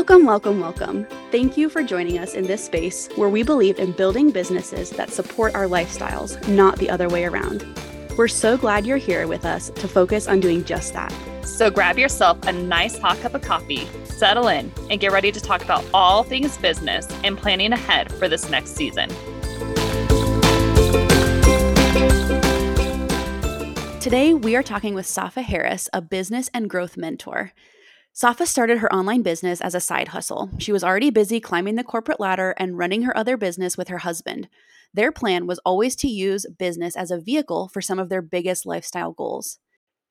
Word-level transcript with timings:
Welcome, 0.00 0.24
welcome, 0.24 0.60
welcome. 0.60 1.06
Thank 1.30 1.58
you 1.58 1.68
for 1.68 1.82
joining 1.82 2.16
us 2.16 2.32
in 2.32 2.46
this 2.46 2.64
space 2.64 3.06
where 3.16 3.28
we 3.28 3.42
believe 3.42 3.78
in 3.78 3.92
building 3.92 4.30
businesses 4.30 4.88
that 4.92 5.10
support 5.10 5.54
our 5.54 5.66
lifestyles, 5.66 6.48
not 6.48 6.78
the 6.78 6.88
other 6.88 7.06
way 7.06 7.26
around. 7.26 7.62
We're 8.16 8.26
so 8.26 8.56
glad 8.56 8.86
you're 8.86 8.96
here 8.96 9.26
with 9.26 9.44
us 9.44 9.68
to 9.68 9.86
focus 9.86 10.26
on 10.26 10.40
doing 10.40 10.64
just 10.64 10.94
that. 10.94 11.12
So 11.44 11.70
grab 11.70 11.98
yourself 11.98 12.38
a 12.46 12.52
nice 12.52 12.98
hot 12.98 13.20
cup 13.20 13.34
of 13.34 13.42
coffee, 13.42 13.86
settle 14.04 14.48
in, 14.48 14.72
and 14.88 14.98
get 15.00 15.12
ready 15.12 15.30
to 15.30 15.38
talk 15.38 15.62
about 15.62 15.84
all 15.92 16.22
things 16.22 16.56
business 16.56 17.06
and 17.22 17.36
planning 17.36 17.74
ahead 17.74 18.10
for 18.10 18.26
this 18.26 18.48
next 18.48 18.70
season. 18.70 19.10
Today, 24.00 24.32
we 24.32 24.56
are 24.56 24.62
talking 24.62 24.94
with 24.94 25.06
Safa 25.06 25.42
Harris, 25.42 25.90
a 25.92 26.00
business 26.00 26.48
and 26.54 26.70
growth 26.70 26.96
mentor. 26.96 27.52
Safa 28.20 28.44
started 28.44 28.80
her 28.80 28.92
online 28.92 29.22
business 29.22 29.62
as 29.62 29.74
a 29.74 29.80
side 29.80 30.08
hustle. 30.08 30.50
She 30.58 30.72
was 30.72 30.84
already 30.84 31.08
busy 31.08 31.40
climbing 31.40 31.76
the 31.76 31.82
corporate 31.82 32.20
ladder 32.20 32.54
and 32.58 32.76
running 32.76 33.04
her 33.04 33.16
other 33.16 33.38
business 33.38 33.78
with 33.78 33.88
her 33.88 33.96
husband. 33.96 34.46
Their 34.92 35.10
plan 35.10 35.46
was 35.46 35.58
always 35.60 35.96
to 35.96 36.06
use 36.06 36.44
business 36.58 36.96
as 36.96 37.10
a 37.10 37.18
vehicle 37.18 37.68
for 37.68 37.80
some 37.80 37.98
of 37.98 38.10
their 38.10 38.20
biggest 38.20 38.66
lifestyle 38.66 39.12
goals. 39.12 39.58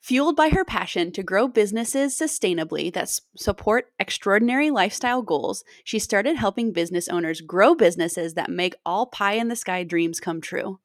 Fueled 0.01 0.35
by 0.35 0.49
her 0.49 0.65
passion 0.65 1.11
to 1.11 1.21
grow 1.21 1.47
businesses 1.47 2.17
sustainably 2.17 2.91
that 2.93 3.11
support 3.37 3.91
extraordinary 3.99 4.71
lifestyle 4.71 5.21
goals, 5.21 5.63
she 5.83 5.99
started 5.99 6.35
helping 6.35 6.73
business 6.73 7.09
owners 7.09 7.41
grow 7.41 7.75
businesses 7.75 8.33
that 8.33 8.49
make 8.49 8.73
all 8.83 9.05
pie 9.05 9.33
in 9.33 9.49
the 9.49 9.55
sky 9.55 9.83
dreams 9.83 10.19
come 10.19 10.41
true. 10.41 10.79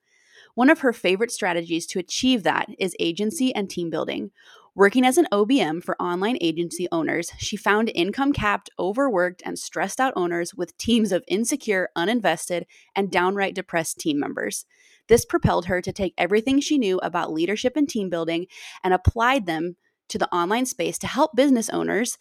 One 0.55 0.69
of 0.69 0.81
her 0.81 0.93
favorite 0.93 1.33
strategies 1.33 1.87
to 1.87 1.99
achieve 1.99 2.43
that 2.43 2.69
is 2.79 2.95
agency 3.01 3.55
and 3.55 3.71
team 3.71 3.89
building. 3.89 4.31
Working 4.77 5.07
as 5.07 5.19
an 5.19 5.29
OBM 5.31 5.85
for 5.85 6.01
online 6.03 6.37
agency 6.41 6.89
owners, 6.91 7.31
she 7.39 7.57
found 7.57 7.93
income 7.95 8.33
capped, 8.33 8.71
overworked, 8.77 9.41
and 9.45 9.57
stressed 9.57 10.01
out 10.01 10.13
owners 10.17 10.53
with 10.53 10.77
teams 10.77 11.13
of 11.13 11.23
insecure, 11.29 11.91
uninvested, 11.97 12.65
and 12.97 13.09
downright 13.09 13.55
depressed 13.55 14.01
team 14.01 14.19
members. 14.19 14.67
This 15.07 15.25
propelled 15.25 15.67
her 15.67 15.81
to 15.81 15.93
take 15.93 16.13
everything 16.19 16.59
she 16.59 16.77
knew 16.77 16.99
about 17.05 17.33
leadership 17.33 17.77
and 17.77 17.89
team 17.89 18.11
building 18.11 18.47
and 18.83 18.93
applied 18.93 19.47
them 19.47 19.77
to 20.09 20.19
the 20.19 20.33
online 20.35 20.67
space 20.67 20.99
to 20.99 21.07
help 21.07 21.37
business 21.37 21.71
owners 21.71 22.19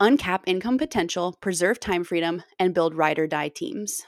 uncap 0.00 0.40
income 0.46 0.78
potential, 0.78 1.36
preserve 1.42 1.78
time 1.78 2.04
freedom, 2.04 2.42
and 2.58 2.72
build 2.72 2.94
ride 2.94 3.18
or 3.18 3.26
die 3.26 3.48
teams. 3.48 4.02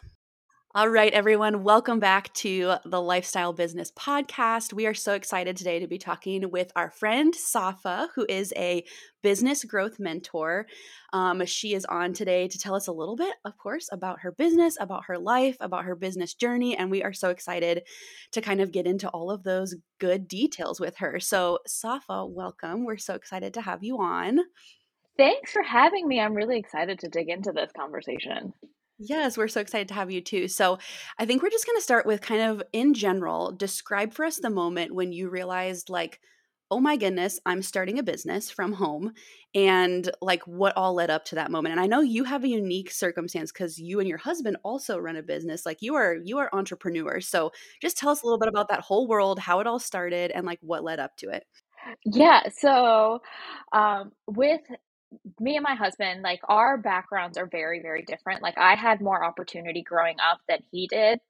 All 0.76 0.88
right, 0.88 1.12
everyone, 1.12 1.62
welcome 1.62 2.00
back 2.00 2.34
to 2.34 2.74
the 2.84 3.00
Lifestyle 3.00 3.52
Business 3.52 3.92
Podcast. 3.92 4.72
We 4.72 4.86
are 4.86 4.94
so 4.94 5.14
excited 5.14 5.56
today 5.56 5.78
to 5.78 5.86
be 5.86 5.98
talking 5.98 6.50
with 6.50 6.72
our 6.74 6.90
friend 6.90 7.32
Safa, 7.32 8.08
who 8.16 8.26
is 8.28 8.52
a 8.56 8.84
business 9.22 9.62
growth 9.62 10.00
mentor. 10.00 10.66
Um, 11.12 11.46
she 11.46 11.74
is 11.74 11.84
on 11.84 12.12
today 12.12 12.48
to 12.48 12.58
tell 12.58 12.74
us 12.74 12.88
a 12.88 12.92
little 12.92 13.14
bit, 13.14 13.36
of 13.44 13.56
course, 13.56 13.88
about 13.92 14.22
her 14.22 14.32
business, 14.32 14.76
about 14.80 15.04
her 15.06 15.16
life, 15.16 15.56
about 15.60 15.84
her 15.84 15.94
business 15.94 16.34
journey. 16.34 16.76
And 16.76 16.90
we 16.90 17.04
are 17.04 17.12
so 17.12 17.30
excited 17.30 17.84
to 18.32 18.40
kind 18.40 18.60
of 18.60 18.72
get 18.72 18.84
into 18.84 19.08
all 19.10 19.30
of 19.30 19.44
those 19.44 19.76
good 20.00 20.26
details 20.26 20.80
with 20.80 20.96
her. 20.96 21.20
So, 21.20 21.60
Safa, 21.68 22.26
welcome. 22.26 22.84
We're 22.84 22.96
so 22.96 23.14
excited 23.14 23.54
to 23.54 23.60
have 23.60 23.84
you 23.84 23.98
on. 23.98 24.40
Thanks 25.16 25.52
for 25.52 25.62
having 25.62 26.08
me. 26.08 26.18
I'm 26.18 26.34
really 26.34 26.58
excited 26.58 26.98
to 26.98 27.08
dig 27.08 27.28
into 27.28 27.52
this 27.52 27.70
conversation. 27.76 28.52
Yes, 28.98 29.36
we're 29.36 29.48
so 29.48 29.60
excited 29.60 29.88
to 29.88 29.94
have 29.94 30.10
you 30.10 30.20
too. 30.20 30.46
So, 30.48 30.78
I 31.18 31.26
think 31.26 31.42
we're 31.42 31.50
just 31.50 31.66
going 31.66 31.76
to 31.76 31.82
start 31.82 32.06
with 32.06 32.20
kind 32.20 32.42
of 32.42 32.62
in 32.72 32.94
general, 32.94 33.50
describe 33.52 34.12
for 34.14 34.24
us 34.24 34.38
the 34.38 34.50
moment 34.50 34.94
when 34.94 35.12
you 35.12 35.28
realized, 35.28 35.90
like, 35.90 36.20
oh 36.70 36.80
my 36.80 36.96
goodness, 36.96 37.40
I'm 37.44 37.60
starting 37.62 37.98
a 37.98 38.02
business 38.04 38.50
from 38.50 38.72
home, 38.72 39.12
and 39.54 40.08
like 40.22 40.42
what 40.46 40.76
all 40.76 40.94
led 40.94 41.10
up 41.10 41.24
to 41.26 41.34
that 41.36 41.50
moment. 41.50 41.72
And 41.72 41.80
I 41.80 41.86
know 41.86 42.00
you 42.00 42.24
have 42.24 42.44
a 42.44 42.48
unique 42.48 42.90
circumstance 42.90 43.50
because 43.52 43.78
you 43.78 43.98
and 44.00 44.08
your 44.08 44.18
husband 44.18 44.56
also 44.64 44.98
run 44.98 45.16
a 45.16 45.22
business. 45.22 45.66
Like, 45.66 45.78
you 45.82 45.94
are 45.96 46.16
you 46.24 46.38
are 46.38 46.48
entrepreneurs. 46.54 47.26
So, 47.28 47.50
just 47.82 47.96
tell 47.98 48.10
us 48.10 48.22
a 48.22 48.26
little 48.26 48.38
bit 48.38 48.48
about 48.48 48.68
that 48.68 48.80
whole 48.80 49.08
world, 49.08 49.38
how 49.40 49.58
it 49.60 49.66
all 49.66 49.80
started, 49.80 50.30
and 50.30 50.46
like 50.46 50.60
what 50.62 50.84
led 50.84 51.00
up 51.00 51.16
to 51.18 51.30
it. 51.30 51.44
Yeah, 52.04 52.42
so 52.56 53.20
um, 53.72 54.12
with 54.26 54.60
me 55.40 55.56
and 55.56 55.62
my 55.62 55.74
husband, 55.74 56.22
like 56.22 56.40
our 56.48 56.76
backgrounds 56.76 57.38
are 57.38 57.46
very, 57.46 57.80
very 57.80 58.02
different. 58.02 58.42
Like 58.42 58.58
I 58.58 58.74
had 58.74 59.00
more 59.00 59.24
opportunity 59.24 59.82
growing 59.82 60.16
up 60.20 60.40
than 60.48 60.60
he 60.70 60.86
did. 60.86 61.20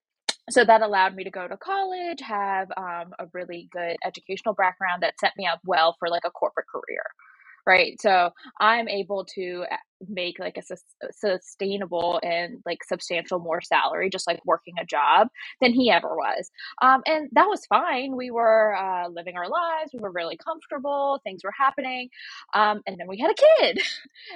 So 0.50 0.64
that 0.64 0.82
allowed 0.82 1.14
me 1.14 1.24
to 1.24 1.30
go 1.30 1.48
to 1.48 1.56
college, 1.56 2.20
have 2.20 2.70
um, 2.76 3.14
a 3.18 3.26
really 3.32 3.68
good 3.72 3.96
educational 4.04 4.54
background 4.54 5.02
that 5.02 5.18
set 5.18 5.32
me 5.38 5.46
up 5.46 5.60
well 5.64 5.96
for 5.98 6.08
like 6.10 6.24
a 6.26 6.30
corporate 6.30 6.66
career. 6.68 7.02
Right. 7.66 8.00
So 8.00 8.30
I'm 8.60 8.88
able 8.88 9.24
to 9.36 9.64
uh, 9.70 9.76
make 10.08 10.38
like 10.40 10.56
a 10.56 10.62
sus- 10.62 10.84
sustainable 11.12 12.20
and 12.24 12.58
like 12.66 12.82
substantial 12.84 13.38
more 13.38 13.60
salary, 13.62 14.10
just 14.10 14.26
like 14.26 14.40
working 14.44 14.74
a 14.80 14.84
job 14.84 15.28
than 15.60 15.72
he 15.72 15.90
ever 15.90 16.08
was. 16.08 16.50
Um, 16.82 17.02
and 17.06 17.28
that 17.32 17.46
was 17.46 17.66
fine. 17.66 18.16
We 18.16 18.32
were 18.32 18.74
uh, 18.76 19.08
living 19.10 19.36
our 19.36 19.48
lives. 19.48 19.92
We 19.94 20.00
were 20.00 20.10
really 20.10 20.36
comfortable. 20.36 21.20
Things 21.24 21.42
were 21.44 21.54
happening. 21.56 22.08
Um, 22.52 22.82
and 22.86 22.98
then 22.98 23.06
we 23.08 23.18
had 23.18 23.30
a 23.30 23.62
kid. 23.62 23.80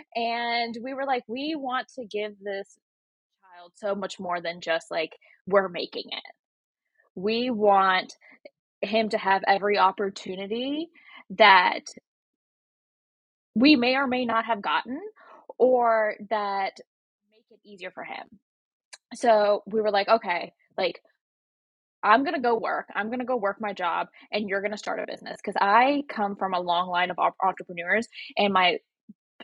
and 0.17 0.77
we 0.83 0.95
were 0.95 1.07
like, 1.07 1.25
we 1.29 1.57
want 1.57 1.89
to 1.97 2.07
give 2.07 2.35
this 2.41 2.79
child 3.43 3.73
so 3.77 3.95
much 3.95 4.21
more 4.21 4.41
than 4.41 4.61
just 4.61 4.91
like 4.91 5.13
we're 5.47 5.69
making 5.69 6.07
it. 6.09 6.25
We 7.17 7.51
want 7.51 8.15
him 8.83 9.09
to 9.11 9.19
have 9.19 9.43
every 9.47 9.79
opportunity 9.79 10.89
that 11.31 11.83
we 13.59 13.77
may 13.77 13.97
or 13.97 14.07
may 14.07 14.25
not 14.25 14.45
have 14.45 14.63
gotten 14.63 15.01
or 15.59 16.15
that 16.31 16.75
make 17.31 17.45
it 17.51 17.61
easier 17.65 17.91
for 17.91 18.05
him. 18.05 18.27
So 19.15 19.63
we 19.67 19.81
were 19.81 19.91
like, 19.91 20.09
okay, 20.09 20.53
like 20.77 21.01
I'm 22.03 22.23
going 22.23 22.35
to 22.35 22.41
go 22.41 22.57
work. 22.57 22.87
I'm 22.95 23.09
going 23.09 23.19
to 23.19 23.25
go 23.25 23.37
work 23.37 23.57
my 23.61 23.73
job 23.73 24.09
and 24.31 24.49
you're 24.49 24.61
going 24.61 24.73
to 24.73 24.79
start 24.79 25.01
a 25.01 25.07
business 25.07 25.39
because 25.43 25.57
I 25.61 26.05
come 26.09 26.37
from 26.37 26.55
a 26.55 26.61
long 26.61 26.89
line 26.89 27.11
of 27.11 27.19
entrepreneurs 27.43 28.07
and 28.37 28.53
my 28.53 28.79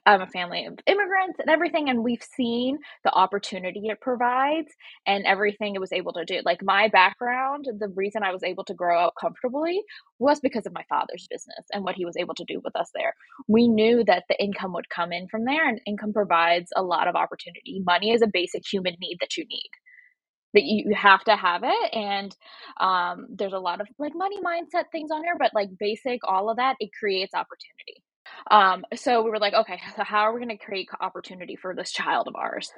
I'm 0.07 0.21
a 0.21 0.27
family 0.27 0.67
of 0.67 0.79
immigrants 0.87 1.39
and 1.41 1.49
everything, 1.51 1.89
and 1.89 2.05
we've 2.05 2.23
seen 2.23 2.79
the 3.05 3.13
opportunity 3.13 3.89
it 3.89 4.01
provides 4.03 4.73
and 5.07 5.25
everything 5.25 5.75
it 5.75 5.81
was 5.81 5.93
able 5.93 6.13
to 6.15 6.25
do. 6.27 6.41
Like 6.45 6.63
my 6.63 6.89
background, 6.89 7.69
the 7.79 7.89
reason 7.89 8.23
I 8.23 8.33
was 8.33 8.43
able 8.43 8.65
to 8.65 8.75
grow 8.75 9.01
up 9.01 9.15
comfortably 9.21 9.83
was 10.19 10.41
because 10.41 10.67
of 10.67 10.75
my 10.75 10.85
father's 10.91 11.27
business 11.31 11.67
and 11.73 11.85
what 11.85 11.97
he 11.97 12.05
was 12.05 12.17
able 12.19 12.35
to 12.35 12.45
do 12.45 12.61
with 12.65 12.77
us 12.77 12.91
there. 12.95 13.15
We 13.49 13.69
knew 13.69 14.05
that 14.05 14.25
the 14.29 14.43
income 14.43 14.75
would 14.75 14.91
come 14.91 15.13
in 15.13 15.29
from 15.29 15.45
there, 15.47 15.69
and 15.69 15.81
income 15.87 16.13
provides 16.13 16.71
a 16.77 16.83
lot 16.83 17.09
of 17.09 17.17
opportunity. 17.17 17.83
Money 17.87 18.13
is 18.13 18.23
a 18.23 18.29
basic 18.29 18.65
human 18.71 18.97
need 19.01 19.19
that 19.21 19.37
you 19.39 19.47
need 19.49 19.71
that 20.55 20.65
you 20.65 20.95
have 20.97 21.25
to 21.25 21.37
have 21.37 21.63
it 21.65 21.95
and 21.95 22.37
um, 22.81 23.29
there's 23.31 23.55
a 23.55 23.61
lot 23.61 23.81
of 23.81 23.89
like 23.99 24.15
money 24.17 24.41
mindset 24.43 24.85
things 24.93 25.11
on 25.13 25.25
here 25.25 25.37
but 25.39 25.53
like 25.55 25.71
basic 25.81 26.21
all 26.29 26.51
of 26.51 26.59
that 26.59 26.77
it 26.81 26.91
creates 26.99 27.35
opportunity 27.35 28.04
um, 28.51 28.85
so 28.95 29.23
we 29.23 29.31
were 29.31 29.39
like, 29.39 29.55
okay, 29.55 29.81
so 29.97 30.05
how 30.05 30.21
are 30.21 30.33
we 30.33 30.41
going 30.45 30.57
to 30.57 30.65
create 30.65 30.89
opportunity 31.01 31.57
for 31.57 31.75
this 31.75 31.93
child 31.93 32.29
of 32.29 32.37
ours? 32.37 32.71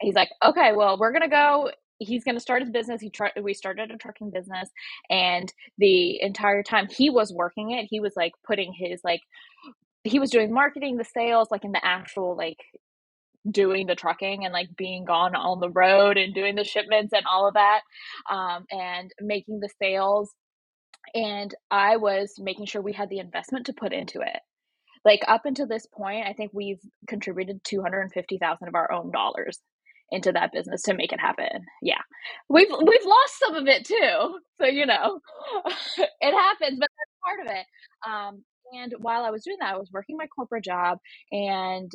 And 0.00 0.06
he's 0.06 0.14
like, 0.14 0.30
okay, 0.44 0.72
well, 0.74 0.98
we're 0.98 1.12
going 1.12 1.22
to 1.22 1.28
go. 1.28 1.70
He's 1.98 2.24
going 2.24 2.36
to 2.36 2.40
start 2.40 2.62
his 2.62 2.70
business. 2.70 3.00
He 3.00 3.10
tried. 3.10 3.32
We 3.42 3.54
started 3.54 3.90
a 3.90 3.98
trucking 3.98 4.30
business, 4.30 4.70
and 5.10 5.52
the 5.78 6.22
entire 6.22 6.62
time 6.62 6.88
he 6.88 7.10
was 7.10 7.32
working 7.32 7.72
it, 7.72 7.86
he 7.90 8.00
was 8.00 8.14
like 8.16 8.32
putting 8.46 8.72
his 8.72 9.00
like 9.04 9.20
he 10.04 10.18
was 10.18 10.30
doing 10.30 10.52
marketing, 10.52 10.96
the 10.96 11.04
sales, 11.04 11.48
like 11.50 11.64
in 11.64 11.72
the 11.72 11.84
actual 11.84 12.36
like 12.36 12.58
doing 13.50 13.86
the 13.86 13.94
trucking 13.94 14.44
and 14.44 14.52
like 14.52 14.68
being 14.76 15.04
gone 15.04 15.34
on 15.34 15.60
the 15.60 15.70
road 15.70 16.18
and 16.18 16.34
doing 16.34 16.54
the 16.56 16.64
shipments 16.64 17.12
and 17.14 17.26
all 17.26 17.48
of 17.48 17.54
that, 17.54 17.80
um, 18.30 18.64
and 18.70 19.12
making 19.20 19.60
the 19.60 19.70
sales. 19.80 20.30
And 21.14 21.54
I 21.70 21.96
was 21.96 22.34
making 22.38 22.66
sure 22.66 22.82
we 22.82 22.92
had 22.92 23.10
the 23.10 23.18
investment 23.18 23.66
to 23.66 23.72
put 23.74 23.92
into 23.92 24.20
it 24.20 24.40
like 25.04 25.20
up 25.28 25.42
until 25.46 25.66
this 25.66 25.86
point, 25.86 26.26
I 26.26 26.32
think 26.34 26.52
we've 26.54 26.80
contributed 27.08 27.62
250,000 27.64 28.68
of 28.68 28.74
our 28.74 28.92
own 28.92 29.10
dollars 29.10 29.58
into 30.12 30.32
that 30.32 30.52
business 30.52 30.82
to 30.82 30.94
make 30.94 31.12
it 31.12 31.20
happen. 31.20 31.64
Yeah. 31.82 32.00
We've 32.48 32.68
we've 32.70 33.06
lost 33.06 33.38
some 33.38 33.54
of 33.54 33.66
it 33.68 33.84
too. 33.86 34.38
So, 34.60 34.66
you 34.66 34.86
know, 34.86 35.20
it 35.98 36.34
happens, 36.34 36.78
but 36.78 36.88
that's 36.90 37.18
part 37.24 37.40
of 37.46 37.52
it. 37.56 37.66
Um, 38.08 38.44
and 38.72 38.94
while 39.00 39.24
I 39.24 39.30
was 39.30 39.44
doing 39.44 39.58
that, 39.60 39.74
I 39.74 39.78
was 39.78 39.90
working 39.92 40.16
my 40.18 40.26
corporate 40.26 40.64
job 40.64 40.98
and 41.32 41.90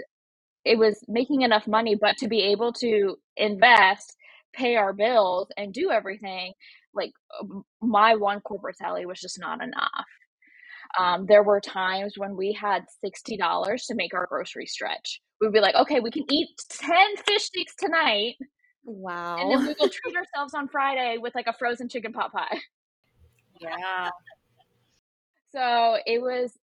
it 0.65 0.77
was 0.77 0.99
making 1.07 1.41
enough 1.43 1.67
money, 1.67 1.95
but 1.99 2.17
to 2.17 2.27
be 2.27 2.41
able 2.41 2.73
to 2.73 3.17
invest, 3.37 4.15
pay 4.53 4.75
our 4.75 4.93
bills, 4.93 5.47
and 5.57 5.73
do 5.73 5.91
everything, 5.91 6.53
like 6.93 7.11
my 7.81 8.15
one 8.15 8.41
corporate 8.41 8.77
salary 8.77 9.05
was 9.05 9.19
just 9.19 9.39
not 9.39 9.61
enough. 9.63 10.05
Um, 10.99 11.25
there 11.27 11.43
were 11.43 11.59
times 11.61 12.13
when 12.17 12.35
we 12.37 12.53
had 12.53 12.85
$60 13.01 13.87
to 13.87 13.95
make 13.95 14.13
our 14.13 14.27
grocery 14.27 14.65
stretch. 14.67 15.21
We'd 15.41 15.51
be 15.53 15.59
like, 15.59 15.75
okay, 15.75 15.99
we 15.99 16.11
can 16.11 16.23
eat 16.31 16.49
10 16.69 17.17
fish 17.27 17.43
sticks 17.43 17.75
tonight. 17.77 18.35
Wow. 18.85 19.37
And 19.39 19.51
then 19.51 19.59
we 19.67 19.75
will 19.79 19.89
treat 19.89 20.15
ourselves 20.15 20.53
on 20.53 20.67
Friday 20.69 21.17
with 21.19 21.35
like 21.35 21.47
a 21.47 21.53
frozen 21.53 21.89
chicken 21.89 22.13
pot 22.13 22.31
pie. 22.33 22.59
Yeah. 23.59 24.09
So 25.51 25.97
it 26.05 26.21
was 26.21 26.53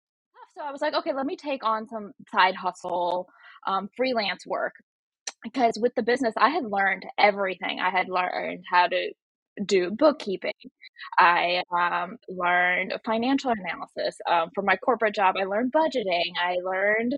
So 0.57 0.63
I 0.65 0.73
was 0.73 0.81
like, 0.83 0.95
okay, 0.95 1.13
let 1.15 1.27
me 1.27 1.37
take 1.37 1.65
on 1.65 1.89
some 1.89 2.13
side 2.33 2.55
hustle, 2.55 3.29
um, 3.67 3.89
freelance 3.97 4.47
work. 4.47 4.75
because 5.45 5.79
with 5.81 5.95
the 5.97 6.03
business, 6.03 6.35
I 6.39 6.51
had 6.51 6.65
learned 6.65 7.07
everything. 7.19 7.81
I 7.81 7.91
had 7.91 8.09
learned 8.09 8.65
how 8.71 8.89
to 8.89 9.13
do 9.65 9.91
bookkeeping. 9.91 10.53
I 11.19 11.63
um, 11.77 12.17
learned 12.29 12.95
financial 13.05 13.51
analysis. 13.51 14.17
Um, 14.31 14.51
for 14.55 14.63
my 14.63 14.77
corporate 14.77 15.15
job, 15.15 15.37
I 15.39 15.45
learned 15.45 15.73
budgeting. 15.73 16.33
I 16.43 16.57
learned 16.65 17.17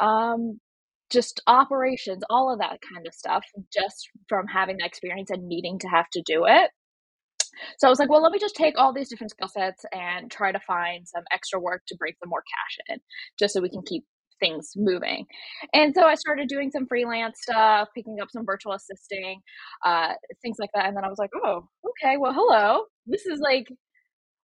um, 0.00 0.60
just 1.10 1.42
operations, 1.46 2.22
all 2.30 2.52
of 2.52 2.58
that 2.58 2.78
kind 2.92 3.06
of 3.06 3.14
stuff, 3.14 3.44
just 3.72 4.08
from 4.28 4.46
having 4.46 4.78
that 4.78 4.86
experience 4.86 5.30
and 5.30 5.46
needing 5.46 5.78
to 5.80 5.88
have 5.88 6.08
to 6.12 6.22
do 6.24 6.44
it. 6.46 6.70
So 7.78 7.86
I 7.86 7.90
was 7.90 7.98
like, 7.98 8.08
well, 8.08 8.22
let 8.22 8.32
me 8.32 8.38
just 8.38 8.56
take 8.56 8.78
all 8.78 8.94
these 8.94 9.10
different 9.10 9.30
skill 9.30 9.48
sets 9.48 9.84
and 9.92 10.30
try 10.30 10.52
to 10.52 10.60
find 10.60 11.06
some 11.06 11.24
extra 11.32 11.60
work 11.60 11.82
to 11.88 11.96
bring 11.98 12.14
some 12.18 12.30
more 12.30 12.42
cash 12.42 12.78
in, 12.88 13.00
just 13.38 13.52
so 13.52 13.60
we 13.60 13.68
can 13.68 13.82
keep 13.82 14.04
things 14.42 14.72
moving. 14.76 15.26
And 15.72 15.94
so 15.94 16.02
I 16.04 16.16
started 16.16 16.48
doing 16.48 16.70
some 16.70 16.86
freelance 16.86 17.38
stuff, 17.42 17.88
picking 17.94 18.18
up 18.20 18.28
some 18.30 18.44
virtual 18.44 18.72
assisting, 18.72 19.40
uh, 19.86 20.14
things 20.42 20.56
like 20.58 20.70
that. 20.74 20.86
And 20.86 20.96
then 20.96 21.04
I 21.04 21.08
was 21.08 21.18
like, 21.18 21.30
oh, 21.44 21.68
okay, 21.90 22.16
well, 22.18 22.32
hello. 22.34 22.84
This 23.06 23.26
is 23.26 23.38
like 23.40 23.66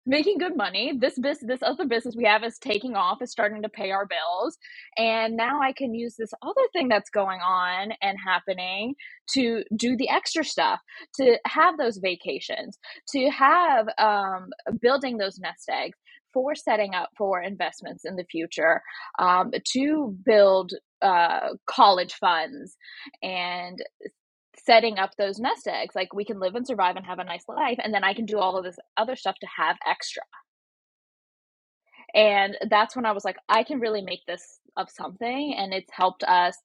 making 0.06 0.38
good 0.38 0.56
money. 0.56 0.92
This 0.98 1.18
business, 1.18 1.44
this 1.46 1.62
other 1.62 1.86
business 1.86 2.14
we 2.16 2.24
have 2.24 2.44
is 2.44 2.58
taking 2.58 2.94
off, 2.94 3.22
is 3.22 3.30
starting 3.30 3.62
to 3.62 3.68
pay 3.68 3.90
our 3.90 4.06
bills. 4.06 4.58
And 4.98 5.36
now 5.36 5.60
I 5.62 5.72
can 5.72 5.94
use 5.94 6.14
this 6.18 6.30
other 6.42 6.66
thing 6.72 6.88
that's 6.88 7.10
going 7.10 7.40
on 7.40 7.92
and 8.02 8.18
happening 8.24 8.94
to 9.32 9.64
do 9.76 9.96
the 9.96 10.10
extra 10.10 10.44
stuff, 10.44 10.80
to 11.20 11.38
have 11.46 11.78
those 11.78 11.98
vacations, 11.98 12.78
to 13.14 13.30
have 13.30 13.86
um, 13.98 14.48
building 14.82 15.16
those 15.16 15.38
nest 15.38 15.68
eggs 15.70 15.98
for 16.34 16.54
setting 16.54 16.94
up 16.94 17.08
for 17.16 17.40
investments 17.40 18.04
in 18.04 18.16
the 18.16 18.24
future, 18.24 18.82
um, 19.18 19.52
to 19.72 20.14
build 20.26 20.72
uh, 21.00 21.50
college 21.66 22.14
funds 22.14 22.76
and 23.22 23.78
setting 24.66 24.98
up 24.98 25.10
those 25.16 25.38
nest 25.38 25.66
eggs. 25.66 25.94
Like 25.94 26.12
we 26.12 26.24
can 26.24 26.40
live 26.40 26.54
and 26.54 26.66
survive 26.66 26.96
and 26.96 27.06
have 27.06 27.18
a 27.20 27.24
nice 27.24 27.44
life, 27.48 27.78
and 27.82 27.94
then 27.94 28.04
I 28.04 28.14
can 28.14 28.26
do 28.26 28.38
all 28.38 28.58
of 28.58 28.64
this 28.64 28.76
other 28.96 29.16
stuff 29.16 29.36
to 29.40 29.48
have 29.58 29.76
extra. 29.86 30.22
And 32.14 32.56
that's 32.70 32.94
when 32.94 33.06
I 33.06 33.12
was 33.12 33.24
like, 33.24 33.36
I 33.48 33.64
can 33.64 33.80
really 33.80 34.02
make 34.02 34.20
this 34.26 34.60
of 34.76 34.88
something, 34.90 35.54
and 35.56 35.72
it's 35.72 35.90
helped 35.92 36.24
us 36.24 36.56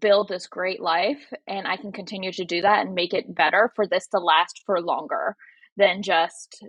build 0.00 0.28
this 0.28 0.46
great 0.46 0.80
life. 0.80 1.32
And 1.48 1.66
I 1.66 1.76
can 1.76 1.92
continue 1.92 2.32
to 2.32 2.44
do 2.44 2.60
that 2.62 2.86
and 2.86 2.94
make 2.94 3.12
it 3.12 3.34
better 3.34 3.72
for 3.74 3.86
this 3.86 4.06
to 4.08 4.18
last 4.18 4.62
for 4.66 4.80
longer 4.80 5.36
than 5.76 6.02
just 6.02 6.64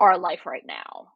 our 0.00 0.18
life 0.18 0.46
right 0.46 0.64
now. 0.66 1.08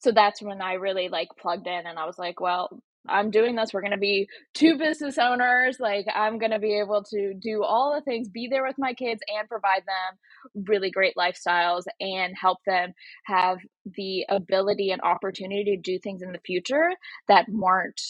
So 0.00 0.12
that's 0.12 0.42
when 0.42 0.60
I 0.60 0.74
really 0.74 1.08
like 1.08 1.28
plugged 1.40 1.66
in 1.66 1.86
and 1.86 1.98
I 1.98 2.06
was 2.06 2.18
like, 2.18 2.40
well, 2.40 2.82
I'm 3.08 3.30
doing 3.30 3.56
this. 3.56 3.74
We're 3.74 3.80
going 3.80 3.92
to 3.92 3.98
be 3.98 4.28
two 4.54 4.78
business 4.78 5.18
owners. 5.18 5.78
Like, 5.80 6.06
I'm 6.14 6.38
going 6.38 6.52
to 6.52 6.60
be 6.60 6.78
able 6.78 7.02
to 7.10 7.34
do 7.34 7.64
all 7.64 7.94
the 7.94 8.00
things, 8.00 8.28
be 8.28 8.48
there 8.48 8.64
with 8.64 8.76
my 8.78 8.94
kids, 8.94 9.20
and 9.28 9.48
provide 9.48 9.82
them 9.86 10.64
really 10.68 10.90
great 10.90 11.14
lifestyles 11.16 11.82
and 12.00 12.34
help 12.40 12.58
them 12.64 12.92
have 13.24 13.58
the 13.96 14.24
ability 14.28 14.92
and 14.92 15.02
opportunity 15.02 15.64
to 15.64 15.76
do 15.76 15.98
things 15.98 16.22
in 16.22 16.32
the 16.32 16.38
future 16.46 16.90
that 17.26 17.46
weren't, 17.48 18.00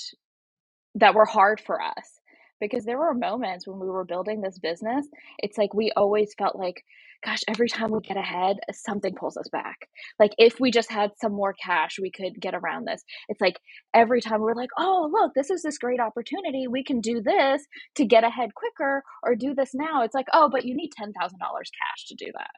that 0.95 1.15
were 1.15 1.25
hard 1.25 1.61
for 1.61 1.81
us. 1.81 2.21
Because 2.61 2.85
there 2.85 2.99
were 2.99 3.15
moments 3.15 3.67
when 3.67 3.81
we 3.81 3.89
were 3.89 4.05
building 4.05 4.41
this 4.41 4.59
business, 4.59 5.07
it's 5.39 5.59
like 5.59 5.75
we 5.75 5.91
always 5.97 6.35
felt 6.39 6.55
like, 6.55 6.85
gosh, 7.25 7.41
every 7.49 7.69
time 7.69 7.91
we 7.91 8.01
get 8.01 8.17
ahead, 8.17 8.59
something 8.73 9.15
pulls 9.15 9.37
us 9.37 9.49
back. 9.51 9.89
Like 10.19 10.33
if 10.39 10.59
we 10.61 10.71
just 10.71 10.91
had 10.91 11.11
some 11.21 11.33
more 11.33 11.55
cash, 11.55 11.99
we 12.01 12.11
could 12.11 12.41
get 12.41 12.55
around 12.55 12.87
this. 12.87 13.03
It's 13.29 13.41
like 13.41 13.59
every 13.95 14.21
time 14.21 14.41
we're 14.41 14.55
like, 14.55 14.71
oh, 14.79 15.09
look, 15.13 15.33
this 15.35 15.51
is 15.51 15.63
this 15.63 15.79
great 15.79 16.01
opportunity. 16.01 16.67
We 16.69 16.85
can 16.85 17.01
do 17.01 17.21
this 17.23 17.63
to 17.97 18.05
get 18.05 18.25
ahead 18.25 18.55
quicker 18.55 19.03
or 19.23 19.35
do 19.35 19.55
this 19.55 19.71
now. 19.75 20.03
It's 20.03 20.15
like, 20.15 20.27
oh, 20.33 20.49
but 20.51 20.65
you 20.65 20.75
need 20.75 20.91
$10,000 21.01 21.09
cash 21.13 22.07
to 22.09 22.15
do 22.15 22.27
that. 22.33 22.51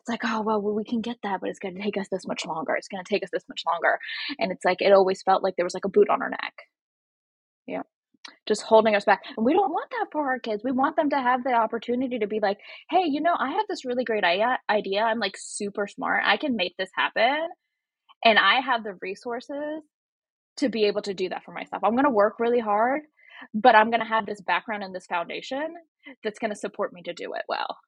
It's 0.00 0.08
like, 0.08 0.20
oh, 0.24 0.42
well, 0.42 0.62
we 0.62 0.84
can 0.84 1.00
get 1.02 1.16
that, 1.22 1.40
but 1.40 1.50
it's 1.50 1.58
going 1.58 1.74
to 1.76 1.82
take 1.82 1.98
us 1.98 2.08
this 2.10 2.26
much 2.26 2.46
longer. 2.46 2.74
It's 2.74 2.88
going 2.88 3.04
to 3.04 3.08
take 3.08 3.22
us 3.22 3.28
this 3.32 3.44
much 3.48 3.62
longer. 3.66 3.98
And 4.38 4.50
it's 4.50 4.64
like, 4.64 4.80
it 4.80 4.92
always 4.92 5.22
felt 5.22 5.42
like 5.42 5.56
there 5.56 5.66
was 5.66 5.74
like 5.74 5.84
a 5.84 5.90
boot 5.90 6.08
on 6.08 6.22
our 6.22 6.30
neck. 6.30 6.54
Yeah 7.66 7.82
just 8.46 8.62
holding 8.62 8.94
us 8.94 9.04
back. 9.04 9.22
And 9.36 9.44
we 9.44 9.52
don't 9.52 9.70
want 9.70 9.90
that 9.90 10.06
for 10.12 10.28
our 10.28 10.38
kids. 10.38 10.62
We 10.64 10.72
want 10.72 10.96
them 10.96 11.10
to 11.10 11.20
have 11.20 11.44
the 11.44 11.52
opportunity 11.52 12.18
to 12.18 12.26
be 12.26 12.40
like, 12.40 12.58
hey, 12.90 13.04
you 13.06 13.20
know, 13.20 13.34
I 13.38 13.50
have 13.50 13.66
this 13.68 13.84
really 13.84 14.04
great 14.04 14.24
idea. 14.24 15.02
I'm 15.02 15.18
like 15.18 15.36
super 15.38 15.86
smart. 15.86 16.22
I 16.26 16.36
can 16.36 16.56
make 16.56 16.76
this 16.76 16.90
happen. 16.94 17.48
And 18.24 18.38
I 18.38 18.60
have 18.60 18.84
the 18.84 18.98
resources 19.00 19.82
to 20.58 20.68
be 20.68 20.84
able 20.84 21.02
to 21.02 21.14
do 21.14 21.28
that 21.30 21.44
for 21.44 21.52
myself. 21.52 21.82
I'm 21.84 21.92
going 21.92 22.04
to 22.04 22.10
work 22.10 22.34
really 22.38 22.60
hard, 22.60 23.02
but 23.54 23.74
I'm 23.74 23.90
going 23.90 24.02
to 24.02 24.06
have 24.06 24.26
this 24.26 24.40
background 24.42 24.82
and 24.82 24.94
this 24.94 25.06
foundation 25.06 25.74
that's 26.22 26.38
going 26.38 26.50
to 26.50 26.56
support 26.56 26.92
me 26.92 27.02
to 27.02 27.14
do 27.14 27.32
it 27.34 27.42
well. 27.48 27.78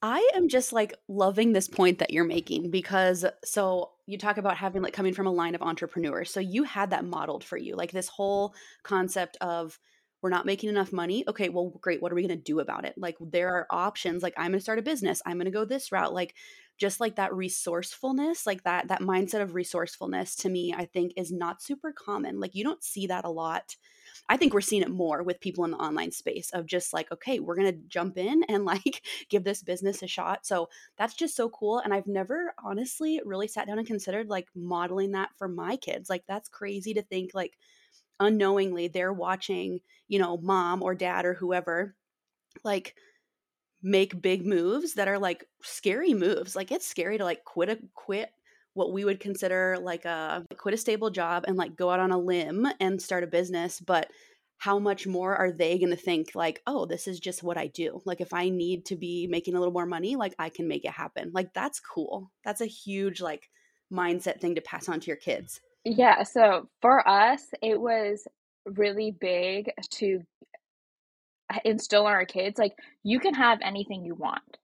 I 0.00 0.30
am 0.34 0.48
just 0.48 0.72
like 0.72 0.94
loving 1.08 1.52
this 1.52 1.68
point 1.68 1.98
that 1.98 2.10
you're 2.12 2.24
making 2.24 2.70
because 2.70 3.24
so 3.44 3.90
you 4.06 4.16
talk 4.16 4.38
about 4.38 4.56
having 4.56 4.80
like 4.80 4.92
coming 4.92 5.12
from 5.12 5.26
a 5.26 5.32
line 5.32 5.54
of 5.54 5.62
entrepreneurs. 5.62 6.30
So 6.30 6.40
you 6.40 6.62
had 6.62 6.90
that 6.90 7.04
modeled 7.04 7.42
for 7.42 7.56
you, 7.56 7.74
like 7.74 7.90
this 7.90 8.08
whole 8.08 8.54
concept 8.84 9.36
of 9.40 9.78
we're 10.22 10.30
not 10.30 10.46
making 10.46 10.68
enough 10.68 10.92
money. 10.92 11.24
Okay, 11.28 11.48
well, 11.48 11.72
great. 11.80 12.02
What 12.02 12.10
are 12.10 12.14
we 12.14 12.26
going 12.26 12.36
to 12.36 12.42
do 12.42 12.60
about 12.60 12.84
it? 12.84 12.94
Like, 12.96 13.16
there 13.20 13.50
are 13.54 13.66
options. 13.70 14.22
Like, 14.22 14.34
I'm 14.36 14.50
going 14.50 14.58
to 14.58 14.60
start 14.60 14.80
a 14.80 14.82
business. 14.82 15.22
I'm 15.24 15.36
going 15.36 15.44
to 15.44 15.52
go 15.52 15.64
this 15.64 15.92
route. 15.92 16.12
Like, 16.12 16.34
just 16.76 17.00
like 17.00 17.16
that 17.16 17.34
resourcefulness, 17.34 18.46
like 18.46 18.64
that 18.64 18.88
that 18.88 19.00
mindset 19.00 19.42
of 19.42 19.54
resourcefulness 19.54 20.36
to 20.36 20.48
me, 20.48 20.74
I 20.76 20.86
think 20.86 21.12
is 21.16 21.32
not 21.32 21.62
super 21.62 21.92
common. 21.92 22.40
Like, 22.40 22.54
you 22.54 22.64
don't 22.64 22.82
see 22.82 23.06
that 23.08 23.24
a 23.24 23.30
lot 23.30 23.76
I 24.28 24.36
think 24.36 24.52
we're 24.52 24.60
seeing 24.60 24.82
it 24.82 24.90
more 24.90 25.22
with 25.22 25.40
people 25.40 25.64
in 25.64 25.70
the 25.70 25.76
online 25.78 26.10
space 26.10 26.50
of 26.50 26.66
just 26.66 26.92
like, 26.92 27.10
okay, 27.12 27.38
we're 27.38 27.56
going 27.56 27.72
to 27.72 27.80
jump 27.88 28.18
in 28.18 28.44
and 28.44 28.64
like 28.66 29.02
give 29.28 29.44
this 29.44 29.62
business 29.62 30.02
a 30.02 30.06
shot. 30.06 30.46
So 30.46 30.68
that's 30.96 31.14
just 31.14 31.36
so 31.36 31.48
cool. 31.50 31.78
And 31.78 31.92
I've 31.92 32.06
never 32.06 32.54
honestly 32.62 33.20
really 33.24 33.48
sat 33.48 33.66
down 33.66 33.78
and 33.78 33.86
considered 33.86 34.28
like 34.28 34.48
modeling 34.54 35.12
that 35.12 35.30
for 35.36 35.48
my 35.48 35.76
kids. 35.76 36.08
Like, 36.10 36.24
that's 36.26 36.48
crazy 36.48 36.94
to 36.94 37.02
think 37.02 37.32
like 37.34 37.58
unknowingly 38.20 38.88
they're 38.88 39.12
watching, 39.12 39.80
you 40.08 40.18
know, 40.18 40.36
mom 40.38 40.82
or 40.82 40.94
dad 40.94 41.24
or 41.24 41.34
whoever 41.34 41.94
like 42.64 42.94
make 43.82 44.20
big 44.20 44.44
moves 44.44 44.94
that 44.94 45.08
are 45.08 45.18
like 45.18 45.44
scary 45.62 46.14
moves. 46.14 46.56
Like 46.56 46.72
it's 46.72 46.86
scary 46.86 47.18
to 47.18 47.24
like 47.24 47.44
quit 47.44 47.68
a 47.68 47.78
quit 47.94 48.32
what 48.78 48.92
we 48.92 49.04
would 49.04 49.18
consider 49.18 49.76
like 49.80 50.04
a 50.04 50.46
quit 50.56 50.72
a 50.72 50.78
stable 50.78 51.10
job 51.10 51.44
and 51.46 51.56
like 51.56 51.76
go 51.76 51.90
out 51.90 52.00
on 52.00 52.12
a 52.12 52.18
limb 52.18 52.66
and 52.78 53.02
start 53.02 53.24
a 53.24 53.26
business 53.26 53.80
but 53.80 54.08
how 54.58 54.78
much 54.78 55.06
more 55.06 55.36
are 55.36 55.52
they 55.52 55.78
going 55.78 55.90
to 55.90 55.96
think 55.96 56.30
like 56.34 56.62
oh 56.66 56.86
this 56.86 57.08
is 57.08 57.18
just 57.18 57.42
what 57.42 57.58
i 57.58 57.66
do. 57.66 58.00
Like 58.04 58.20
if 58.20 58.32
i 58.32 58.48
need 58.48 58.86
to 58.86 58.96
be 58.96 59.26
making 59.28 59.54
a 59.54 59.58
little 59.58 59.74
more 59.74 59.86
money 59.86 60.16
like 60.16 60.34
i 60.38 60.48
can 60.48 60.68
make 60.68 60.84
it 60.84 60.92
happen. 60.92 61.32
Like 61.34 61.52
that's 61.54 61.80
cool. 61.80 62.30
That's 62.44 62.60
a 62.60 62.66
huge 62.66 63.20
like 63.20 63.50
mindset 63.92 64.40
thing 64.40 64.54
to 64.54 64.60
pass 64.60 64.88
on 64.88 65.00
to 65.00 65.06
your 65.08 65.16
kids. 65.16 65.60
Yeah 65.84 66.22
so 66.22 66.68
for 66.80 67.06
us 67.08 67.42
it 67.62 67.80
was 67.80 68.26
really 68.64 69.10
big 69.10 69.70
to 69.90 70.20
uh, 71.52 71.58
instill 71.64 72.06
in 72.06 72.12
our 72.12 72.26
kids 72.26 72.58
like 72.58 72.74
you 73.02 73.18
can 73.18 73.32
have 73.32 73.58
anything 73.62 74.04
you 74.04 74.14
want 74.14 74.57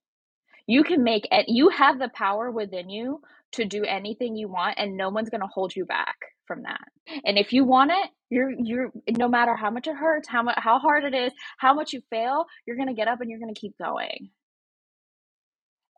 you 0.67 0.85
can 0.85 1.05
make 1.05 1.29
it 1.33 1.47
you 1.49 1.71
have 1.71 1.99
the 1.99 2.11
power 2.11 2.51
within 2.51 2.91
you 2.91 3.21
to 3.53 3.65
do 3.65 3.85
anything 3.85 4.37
you 4.37 4.49
want 4.49 4.77
and 4.79 4.97
no 4.97 5.11
one's 5.11 5.31
going 5.31 5.41
to 5.43 5.49
hold 5.53 5.75
you 5.77 5.85
back 5.87 6.17
from 6.47 6.63
that. 6.63 6.81
And 7.25 7.39
if 7.39 7.53
you 7.53 7.65
want 7.65 7.93
it, 7.93 8.11
you're 8.31 8.53
you're 8.59 8.91
no 9.11 9.29
matter 9.29 9.57
how 9.57 9.71
much 9.71 9.87
it 9.87 9.97
hurts, 9.97 10.29
how 10.29 10.43
much 10.43 10.57
how 10.59 10.79
hard 10.79 11.05
it 11.05 11.15
is, 11.15 11.33
how 11.59 11.75
much 11.75 11.93
you 11.93 12.03
fail, 12.11 12.47
you're 12.67 12.77
going 12.77 12.89
to 12.89 12.95
get 12.95 13.09
up 13.09 13.21
and 13.21 13.31
you're 13.31 13.41
going 13.41 13.55
to 13.55 13.61
keep 13.61 13.75
going. 13.79 14.31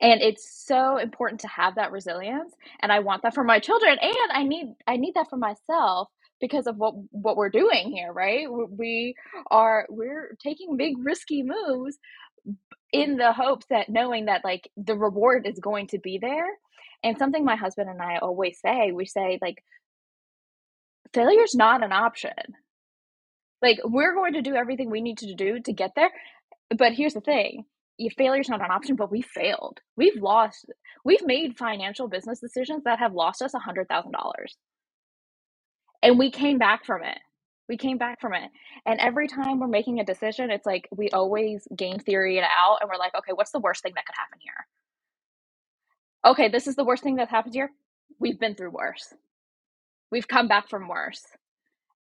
And 0.00 0.22
it's 0.22 0.64
so 0.66 0.98
important 0.98 1.40
to 1.42 1.48
have 1.48 1.76
that 1.76 1.92
resilience 1.92 2.54
and 2.82 2.92
I 2.92 3.00
want 3.00 3.22
that 3.22 3.34
for 3.34 3.44
my 3.44 3.60
children 3.60 3.98
and 4.00 4.32
I 4.32 4.44
need 4.44 4.74
I 4.86 4.96
need 4.98 5.14
that 5.14 5.30
for 5.30 5.38
myself 5.38 6.08
because 6.40 6.66
of 6.68 6.76
what 6.76 6.94
what 7.12 7.36
we're 7.36 7.50
doing 7.50 7.92
here, 7.92 8.12
right? 8.12 8.46
We 8.70 9.14
are 9.50 9.86
we're 9.90 10.36
taking 10.42 10.76
big 10.76 10.94
risky 11.04 11.42
moves 11.44 11.98
in 12.92 13.16
the 13.16 13.32
hopes 13.32 13.66
that 13.70 13.88
knowing 13.88 14.26
that 14.26 14.44
like 14.44 14.70
the 14.76 14.96
reward 14.96 15.46
is 15.46 15.58
going 15.58 15.88
to 15.88 15.98
be 15.98 16.18
there 16.18 16.46
and 17.02 17.18
something 17.18 17.44
my 17.44 17.56
husband 17.56 17.88
and 17.88 18.00
I 18.00 18.18
always 18.18 18.58
say, 18.60 18.92
we 18.92 19.06
say, 19.06 19.38
like, 19.40 19.62
failure's 21.12 21.54
not 21.54 21.84
an 21.84 21.92
option. 21.92 22.32
Like, 23.62 23.78
we're 23.84 24.14
going 24.14 24.34
to 24.34 24.42
do 24.42 24.54
everything 24.54 24.90
we 24.90 25.00
need 25.00 25.18
to 25.18 25.34
do 25.34 25.60
to 25.60 25.72
get 25.72 25.92
there. 25.94 26.10
But 26.76 26.92
here's 26.92 27.14
the 27.14 27.20
thing 27.20 27.64
failure's 28.18 28.48
not 28.48 28.60
an 28.60 28.70
option, 28.70 28.96
but 28.96 29.10
we 29.10 29.22
failed. 29.22 29.80
We've 29.96 30.20
lost, 30.20 30.66
we've 31.04 31.24
made 31.24 31.56
financial 31.56 32.08
business 32.08 32.40
decisions 32.40 32.84
that 32.84 32.98
have 32.98 33.14
lost 33.14 33.40
us 33.40 33.54
a 33.54 33.58
$100,000. 33.58 34.12
And 36.02 36.18
we 36.18 36.30
came 36.30 36.58
back 36.58 36.84
from 36.84 37.04
it. 37.04 37.18
We 37.68 37.76
came 37.78 37.98
back 37.98 38.20
from 38.20 38.34
it. 38.34 38.50
And 38.86 39.00
every 39.00 39.28
time 39.28 39.60
we're 39.60 39.68
making 39.68 40.00
a 40.00 40.04
decision, 40.04 40.50
it's 40.50 40.66
like 40.66 40.88
we 40.96 41.10
always 41.10 41.68
game 41.76 41.98
theory 42.00 42.38
it 42.38 42.44
out 42.44 42.78
and 42.80 42.90
we're 42.90 42.98
like, 42.98 43.14
okay, 43.16 43.32
what's 43.34 43.52
the 43.52 43.60
worst 43.60 43.82
thing 43.82 43.92
that 43.96 44.06
could 44.06 44.16
happen 44.18 44.38
here? 44.40 44.54
okay, 46.26 46.48
this 46.50 46.68
is 46.68 46.76
the 46.76 46.84
worst 46.84 47.04
thing 47.04 47.16
that 47.16 47.30
happened 47.30 47.54
here. 47.54 47.70
We've 48.20 48.40
been 48.40 48.56
through 48.56 48.72
worse. 48.72 49.14
We've 50.12 50.28
come 50.28 50.48
back 50.48 50.68
from 50.70 50.88
worse. 50.88 51.24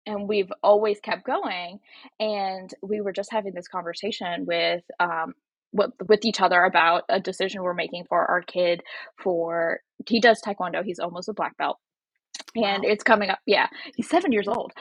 and 0.08 0.30
we've 0.30 0.52
always 0.64 1.00
kept 1.02 1.26
going. 1.26 1.80
And 2.20 2.74
we 2.84 3.02
were 3.02 3.14
just 3.14 3.32
having 3.32 3.54
this 3.56 3.70
conversation 3.70 4.46
with 4.48 4.84
um, 5.02 5.36
with, 5.74 5.92
with 6.08 6.26
each 6.26 6.42
other 6.42 6.64
about 6.64 7.04
a 7.10 7.20
decision 7.20 7.64
we're 7.64 7.74
making 7.76 8.06
for 8.10 8.26
our 8.28 8.44
kid. 8.44 8.84
For 9.24 9.82
he 10.08 10.22
does 10.22 10.42
taekwondo, 10.46 10.84
he's 10.86 11.00
almost 11.00 11.30
a 11.30 11.34
black 11.34 11.58
belt, 11.58 11.80
and 12.56 12.84
wow. 12.84 12.90
it's 12.90 13.04
coming 13.04 13.30
up. 13.30 13.40
Yeah, 13.46 13.68
he's 13.96 14.10
seven 14.10 14.32
years 14.32 14.48
old. 14.48 14.74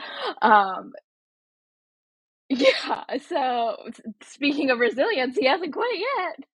Um, 0.42 0.92
yeah. 2.48 3.04
So 3.28 3.76
speaking 4.22 4.70
of 4.70 4.78
resilience, 4.78 5.36
he 5.36 5.46
hasn't 5.46 5.72
quit 5.72 5.98
yet. 5.98 6.46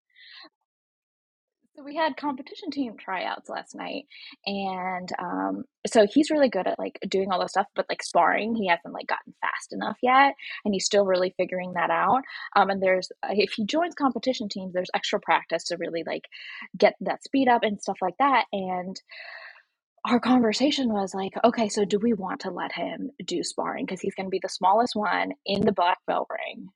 So 1.76 1.82
we 1.82 1.96
had 1.96 2.16
competition 2.16 2.70
team 2.70 2.96
tryouts 2.96 3.48
last 3.48 3.74
night, 3.74 4.04
and 4.46 5.08
um, 5.18 5.64
so 5.88 6.06
he's 6.08 6.30
really 6.30 6.48
good 6.48 6.68
at 6.68 6.78
like 6.78 7.00
doing 7.08 7.32
all 7.32 7.40
this 7.40 7.50
stuff, 7.50 7.66
but 7.74 7.86
like 7.88 8.00
sparring, 8.00 8.54
he 8.54 8.68
hasn't 8.68 8.94
like 8.94 9.08
gotten 9.08 9.34
fast 9.40 9.72
enough 9.72 9.96
yet, 10.00 10.34
and 10.64 10.72
he's 10.72 10.84
still 10.84 11.04
really 11.04 11.34
figuring 11.36 11.72
that 11.74 11.90
out. 11.90 12.22
Um, 12.54 12.70
and 12.70 12.80
there's 12.80 13.10
if 13.28 13.54
he 13.54 13.66
joins 13.66 13.94
competition 13.94 14.48
teams, 14.48 14.72
there's 14.72 14.90
extra 14.94 15.18
practice 15.18 15.64
to 15.64 15.76
really 15.76 16.04
like 16.06 16.26
get 16.78 16.94
that 17.00 17.24
speed 17.24 17.48
up 17.48 17.64
and 17.64 17.80
stuff 17.80 17.98
like 18.00 18.18
that. 18.20 18.44
And 18.52 19.00
our 20.04 20.20
conversation 20.20 20.92
was 20.92 21.14
like, 21.14 21.32
okay, 21.42 21.68
so 21.68 21.84
do 21.84 21.98
we 21.98 22.12
want 22.12 22.40
to 22.40 22.50
let 22.50 22.72
him 22.72 23.10
do 23.24 23.42
sparring? 23.42 23.86
Because 23.86 24.00
he's 24.00 24.14
going 24.14 24.26
to 24.26 24.30
be 24.30 24.40
the 24.42 24.50
smallest 24.50 24.94
one 24.94 25.32
in 25.46 25.64
the 25.64 25.72
black 25.72 25.98
belt 26.06 26.28
ring. 26.30 26.68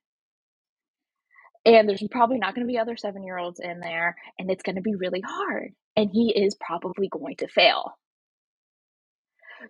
And 1.65 1.87
there's 1.87 2.03
probably 2.09 2.39
not 2.39 2.55
going 2.55 2.65
to 2.65 2.71
be 2.71 2.79
other 2.79 2.97
seven 2.97 3.23
year 3.23 3.37
olds 3.37 3.59
in 3.59 3.79
there 3.81 4.15
and 4.39 4.49
it's 4.49 4.63
going 4.63 4.77
to 4.77 4.81
be 4.81 4.95
really 4.95 5.21
hard 5.21 5.73
and 5.95 6.09
he 6.11 6.33
is 6.35 6.55
probably 6.59 7.09
going 7.09 7.35
to 7.37 7.47
fail. 7.47 7.91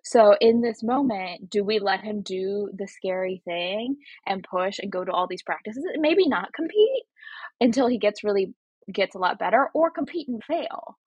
So 0.03 0.35
in 0.39 0.61
this 0.61 0.83
moment 0.83 1.49
do 1.49 1.63
we 1.63 1.79
let 1.79 2.01
him 2.01 2.21
do 2.21 2.69
the 2.77 2.87
scary 2.87 3.41
thing 3.43 3.97
and 4.25 4.45
push 4.49 4.77
and 4.79 4.91
go 4.91 5.03
to 5.03 5.11
all 5.11 5.27
these 5.27 5.41
practices? 5.41 5.83
And 5.91 6.01
maybe 6.01 6.27
not 6.27 6.53
compete 6.53 7.03
until 7.59 7.87
he 7.87 7.97
gets 7.97 8.23
really 8.23 8.53
gets 8.93 9.15
a 9.15 9.19
lot 9.19 9.39
better 9.39 9.69
or 9.73 9.89
compete 9.89 10.27
and 10.27 10.43
fail 10.43 10.98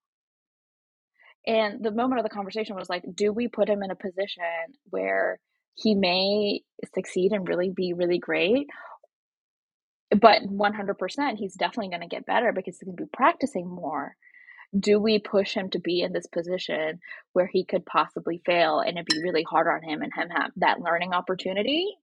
and 1.46 1.82
the 1.82 1.90
moment 1.90 2.20
of 2.20 2.24
the 2.24 2.34
conversation 2.34 2.76
was 2.76 2.88
like 2.88 3.02
do 3.14 3.32
we 3.32 3.48
put 3.48 3.68
him 3.68 3.82
in 3.82 3.90
a 3.90 3.96
position 3.96 4.44
where 4.90 5.38
he 5.74 5.94
may 5.94 6.60
succeed 6.94 7.32
and 7.32 7.48
really 7.48 7.70
be 7.70 7.92
really 7.94 8.18
great? 8.18 8.68
But 10.10 10.42
100% 10.42 11.36
he's 11.36 11.54
definitely 11.54 11.88
going 11.88 12.02
to 12.02 12.14
get 12.14 12.26
better 12.26 12.52
because 12.52 12.78
he's 12.78 12.84
going 12.84 12.96
to 12.96 13.04
be 13.04 13.10
practicing 13.12 13.66
more. 13.66 14.14
Do 14.78 14.98
we 14.98 15.18
push 15.18 15.54
him 15.54 15.70
to 15.70 15.78
be 15.78 16.00
in 16.00 16.12
this 16.12 16.26
position 16.26 17.00
where 17.32 17.46
he 17.46 17.64
could 17.64 17.84
possibly 17.84 18.40
fail 18.44 18.80
and 18.80 18.96
it'd 18.96 19.06
be 19.06 19.22
really 19.22 19.42
hard 19.42 19.66
on 19.66 19.82
him 19.82 20.02
and 20.02 20.12
him 20.14 20.28
have 20.30 20.50
that 20.56 20.80
learning 20.80 21.12
opportunity? 21.12 21.96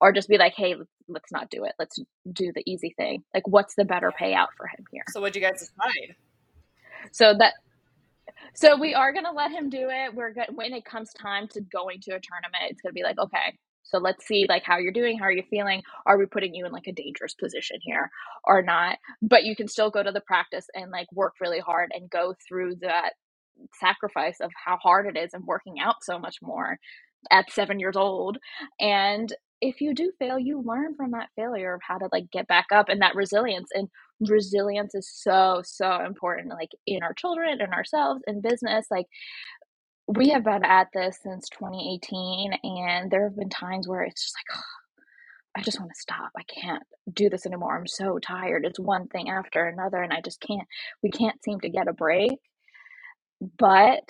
Or 0.00 0.12
just 0.12 0.28
be 0.28 0.38
like 0.38 0.54
hey 0.54 0.76
let's 1.08 1.32
not 1.32 1.50
do 1.50 1.64
it. 1.64 1.72
Let's 1.78 1.98
do 2.30 2.52
the 2.54 2.62
easy 2.66 2.94
thing. 2.96 3.24
Like 3.32 3.48
what's 3.48 3.74
the 3.74 3.84
better 3.84 4.12
payout 4.12 4.48
for 4.56 4.66
him 4.66 4.84
here? 4.92 5.04
So 5.10 5.20
what'd 5.20 5.36
you 5.36 5.42
guys 5.42 5.60
decide? 5.60 6.16
So 7.12 7.34
that 7.38 7.54
so 8.54 8.76
we 8.78 8.94
are 8.94 9.12
going 9.12 9.24
to 9.24 9.32
let 9.32 9.50
him 9.50 9.68
do 9.70 9.88
it 9.90 10.14
we're 10.14 10.32
good 10.32 10.48
when 10.54 10.72
it 10.72 10.84
comes 10.84 11.12
time 11.12 11.48
to 11.48 11.60
going 11.60 12.00
to 12.00 12.12
a 12.12 12.20
tournament 12.20 12.70
it's 12.70 12.80
going 12.80 12.90
to 12.90 12.94
be 12.94 13.02
like 13.02 13.18
okay 13.18 13.56
so 13.86 13.98
let's 13.98 14.26
see 14.26 14.46
like 14.48 14.64
how 14.64 14.78
you're 14.78 14.92
doing, 14.92 15.18
how 15.18 15.26
are 15.26 15.32
you 15.32 15.44
feeling? 15.48 15.82
Are 16.06 16.18
we 16.18 16.26
putting 16.26 16.54
you 16.54 16.66
in 16.66 16.72
like 16.72 16.88
a 16.88 16.92
dangerous 16.92 17.34
position 17.34 17.78
here 17.82 18.10
or 18.44 18.62
not? 18.62 18.98
But 19.22 19.44
you 19.44 19.54
can 19.54 19.68
still 19.68 19.90
go 19.90 20.02
to 20.02 20.10
the 20.10 20.20
practice 20.20 20.66
and 20.74 20.90
like 20.90 21.06
work 21.12 21.34
really 21.40 21.60
hard 21.60 21.92
and 21.94 22.10
go 22.10 22.34
through 22.48 22.76
that 22.80 23.12
sacrifice 23.74 24.40
of 24.40 24.50
how 24.64 24.76
hard 24.82 25.06
it 25.06 25.16
is 25.18 25.32
and 25.32 25.44
working 25.46 25.78
out 25.80 25.96
so 26.02 26.18
much 26.18 26.36
more 26.42 26.78
at 27.30 27.50
7 27.52 27.78
years 27.78 27.96
old. 27.96 28.38
And 28.80 29.32
if 29.60 29.80
you 29.80 29.94
do 29.94 30.12
fail, 30.18 30.38
you 30.38 30.62
learn 30.62 30.94
from 30.96 31.12
that 31.12 31.30
failure 31.36 31.74
of 31.74 31.80
how 31.86 31.98
to 31.98 32.08
like 32.12 32.30
get 32.30 32.48
back 32.48 32.66
up 32.72 32.88
and 32.88 33.00
that 33.02 33.14
resilience 33.14 33.70
and 33.72 33.88
resilience 34.20 34.94
is 34.94 35.10
so 35.12 35.62
so 35.64 36.04
important 36.04 36.48
like 36.48 36.70
in 36.86 37.02
our 37.02 37.14
children 37.14 37.60
and 37.60 37.72
ourselves 37.74 38.22
in 38.26 38.40
business 38.40 38.86
like 38.90 39.06
we 40.08 40.30
have 40.30 40.44
been 40.44 40.64
at 40.64 40.88
this 40.94 41.18
since 41.22 41.48
2018 41.50 42.52
and 42.62 43.10
there 43.10 43.24
have 43.24 43.36
been 43.36 43.50
times 43.50 43.88
where 43.88 44.02
it's 44.02 44.22
just 44.22 44.36
like 44.36 44.58
oh, 44.58 44.62
i 45.56 45.62
just 45.62 45.78
want 45.80 45.90
to 45.92 46.00
stop 46.00 46.30
i 46.38 46.42
can't 46.44 46.82
do 47.12 47.28
this 47.28 47.46
anymore 47.46 47.76
i'm 47.76 47.86
so 47.86 48.18
tired 48.18 48.64
it's 48.64 48.78
one 48.80 49.06
thing 49.08 49.28
after 49.28 49.66
another 49.66 50.02
and 50.02 50.12
i 50.12 50.20
just 50.22 50.40
can't 50.40 50.66
we 51.02 51.10
can't 51.10 51.42
seem 51.44 51.60
to 51.60 51.68
get 51.68 51.88
a 51.88 51.92
break. 51.92 52.32
But 53.58 54.08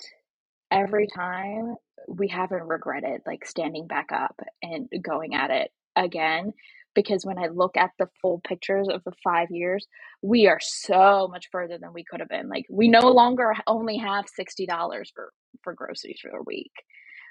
every 0.71 1.07
time 1.07 1.75
we 2.07 2.27
haven't 2.29 2.63
regretted 2.67 3.21
like 3.25 3.45
standing 3.45 3.87
back 3.87 4.11
up 4.13 4.39
and 4.61 4.87
going 5.01 5.35
at 5.35 5.51
it 5.51 5.71
again 5.95 6.53
because 6.97 7.23
when 7.27 7.37
I 7.37 7.49
look 7.49 7.77
at 7.77 7.91
the 7.99 8.09
full 8.23 8.41
pictures 8.47 8.89
of 8.89 9.03
the 9.05 9.13
five 9.23 9.51
years, 9.51 9.85
we 10.23 10.47
are 10.47 10.59
so 10.59 11.27
much 11.31 11.47
further 11.51 11.77
than 11.77 11.93
we 11.93 12.03
could 12.03 12.21
have 12.21 12.29
been. 12.29 12.49
Like 12.49 12.65
we 12.71 12.87
no 12.87 13.11
longer 13.11 13.53
only 13.67 13.97
have 13.99 14.25
sixty 14.27 14.65
dollars 14.65 15.11
for 15.15 15.31
for 15.63 15.75
groceries 15.75 16.19
for 16.21 16.35
a 16.35 16.43
week. 16.43 16.73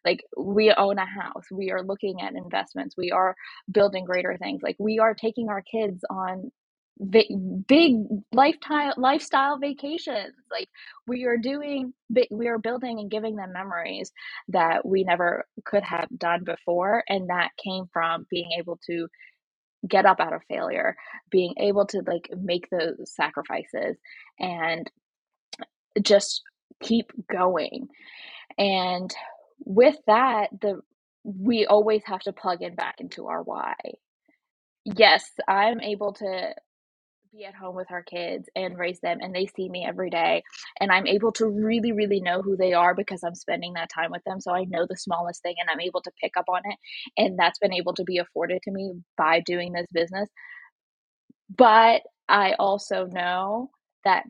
Like 0.04 0.20
we 0.38 0.70
own 0.72 0.98
a 0.98 1.04
house, 1.04 1.46
we 1.50 1.72
are 1.72 1.82
looking 1.82 2.20
at 2.22 2.36
investments, 2.36 2.94
we 2.96 3.10
are 3.10 3.34
building 3.72 4.04
greater 4.04 4.36
things. 4.38 4.62
Like 4.62 4.76
we 4.78 5.00
are 5.00 5.14
taking 5.14 5.48
our 5.48 5.62
kids 5.62 6.04
on 6.08 6.52
big 7.68 7.96
lifetime 8.32 8.92
lifestyle 8.96 9.58
vacations 9.58 10.32
like 10.50 10.68
we 11.06 11.24
are 11.24 11.36
doing 11.36 11.92
we 12.30 12.48
are 12.48 12.58
building 12.58 13.00
and 13.00 13.10
giving 13.10 13.36
them 13.36 13.52
memories 13.52 14.12
that 14.48 14.86
we 14.86 15.04
never 15.04 15.44
could 15.66 15.82
have 15.82 16.08
done 16.16 16.42
before 16.44 17.04
and 17.08 17.28
that 17.28 17.50
came 17.62 17.84
from 17.92 18.26
being 18.30 18.50
able 18.58 18.78
to 18.86 19.08
get 19.88 20.06
up 20.06 20.20
out 20.20 20.32
of 20.32 20.42
failure 20.48 20.96
being 21.30 21.54
able 21.58 21.86
to 21.86 22.02
like 22.06 22.30
make 22.40 22.68
those 22.70 22.96
sacrifices 23.14 23.96
and 24.40 24.90
just 26.02 26.42
keep 26.82 27.12
going. 27.30 27.88
And 28.58 29.14
with 29.64 29.96
that 30.06 30.50
the 30.60 30.80
we 31.24 31.66
always 31.66 32.02
have 32.06 32.20
to 32.20 32.32
plug 32.32 32.62
in 32.62 32.74
back 32.76 32.96
into 33.00 33.26
our 33.28 33.42
why. 33.42 33.74
Yes 34.84 35.30
i'm 35.48 35.80
able 35.80 36.12
to 36.14 36.54
be 37.36 37.44
at 37.44 37.54
home 37.54 37.76
with 37.76 37.90
our 37.90 38.02
kids 38.02 38.48
and 38.56 38.78
raise 38.78 38.98
them 39.00 39.18
and 39.20 39.34
they 39.34 39.46
see 39.46 39.68
me 39.68 39.84
every 39.86 40.08
day 40.08 40.42
and 40.80 40.90
i'm 40.90 41.06
able 41.06 41.32
to 41.32 41.46
really 41.46 41.92
really 41.92 42.20
know 42.20 42.40
who 42.40 42.56
they 42.56 42.72
are 42.72 42.94
because 42.94 43.22
i'm 43.22 43.34
spending 43.34 43.74
that 43.74 43.90
time 43.94 44.10
with 44.10 44.22
them 44.24 44.40
so 44.40 44.52
i 44.52 44.64
know 44.64 44.86
the 44.88 44.96
smallest 44.96 45.42
thing 45.42 45.54
and 45.60 45.68
i'm 45.68 45.80
able 45.80 46.00
to 46.00 46.10
pick 46.22 46.32
up 46.36 46.46
on 46.48 46.62
it 46.64 46.78
and 47.18 47.38
that's 47.38 47.58
been 47.58 47.74
able 47.74 47.92
to 47.92 48.04
be 48.04 48.18
afforded 48.18 48.60
to 48.62 48.70
me 48.70 48.92
by 49.18 49.40
doing 49.40 49.72
this 49.72 49.86
business 49.92 50.28
but 51.54 52.02
i 52.28 52.54
also 52.58 53.04
know 53.04 53.70
that 54.04 54.24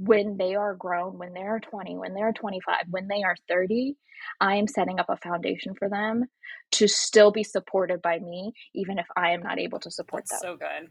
when 0.00 0.38
they 0.38 0.54
are 0.54 0.74
grown, 0.74 1.18
when 1.18 1.34
they're 1.34 1.60
20, 1.60 1.98
when 1.98 2.14
they're 2.14 2.32
25, 2.32 2.86
when 2.88 3.06
they 3.06 3.22
are 3.22 3.36
30, 3.48 3.96
I 4.40 4.56
am 4.56 4.66
setting 4.66 4.98
up 4.98 5.10
a 5.10 5.16
foundation 5.18 5.74
for 5.74 5.90
them 5.90 6.24
to 6.72 6.88
still 6.88 7.30
be 7.30 7.44
supported 7.44 8.00
by 8.00 8.18
me, 8.18 8.52
even 8.74 8.98
if 8.98 9.06
I 9.14 9.32
am 9.32 9.42
not 9.42 9.58
able 9.58 9.78
to 9.80 9.90
support 9.90 10.24
That's 10.30 10.40
them. 10.40 10.52
So 10.52 10.56
good. 10.56 10.90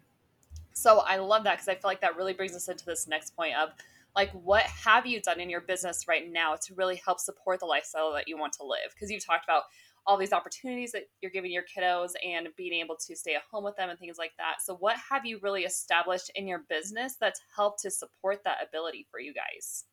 So 0.73 0.99
I 0.99 1.17
love 1.17 1.43
that 1.43 1.55
because 1.55 1.67
I 1.67 1.73
feel 1.73 1.89
like 1.89 2.01
that 2.01 2.15
really 2.15 2.33
brings 2.33 2.55
us 2.55 2.67
into 2.67 2.85
this 2.85 3.07
next 3.07 3.35
point 3.35 3.55
of 3.55 3.69
like 4.15 4.31
what 4.31 4.63
have 4.63 5.05
you 5.05 5.21
done 5.21 5.39
in 5.39 5.49
your 5.49 5.61
business 5.61 6.07
right 6.07 6.31
now 6.31 6.55
to 6.55 6.73
really 6.73 6.99
help 7.05 7.19
support 7.19 7.59
the 7.59 7.65
lifestyle 7.65 8.13
that 8.13 8.27
you 8.27 8.37
want 8.37 8.53
to 8.53 8.63
live? 8.63 8.93
Because 8.93 9.11
you've 9.11 9.25
talked 9.25 9.43
about 9.43 9.63
all 10.05 10.17
these 10.17 10.33
opportunities 10.33 10.91
that 10.91 11.03
you're 11.21 11.31
giving 11.31 11.51
your 11.51 11.63
kiddos 11.63 12.11
and 12.25 12.47
being 12.57 12.73
able 12.73 12.95
to 12.95 13.15
stay 13.15 13.35
at 13.35 13.43
home 13.51 13.63
with 13.63 13.75
them 13.75 13.89
and 13.89 13.99
things 13.99 14.17
like 14.17 14.31
that. 14.37 14.55
So 14.63 14.75
what 14.77 14.97
have 15.09 15.25
you 15.25 15.39
really 15.43 15.63
established 15.63 16.31
in 16.35 16.47
your 16.47 16.63
business 16.69 17.15
that's 17.19 17.41
helped 17.55 17.81
to 17.83 17.91
support 17.91 18.43
that 18.43 18.57
ability 18.67 19.07
for 19.11 19.19
you 19.19 19.33
guys? 19.33 19.85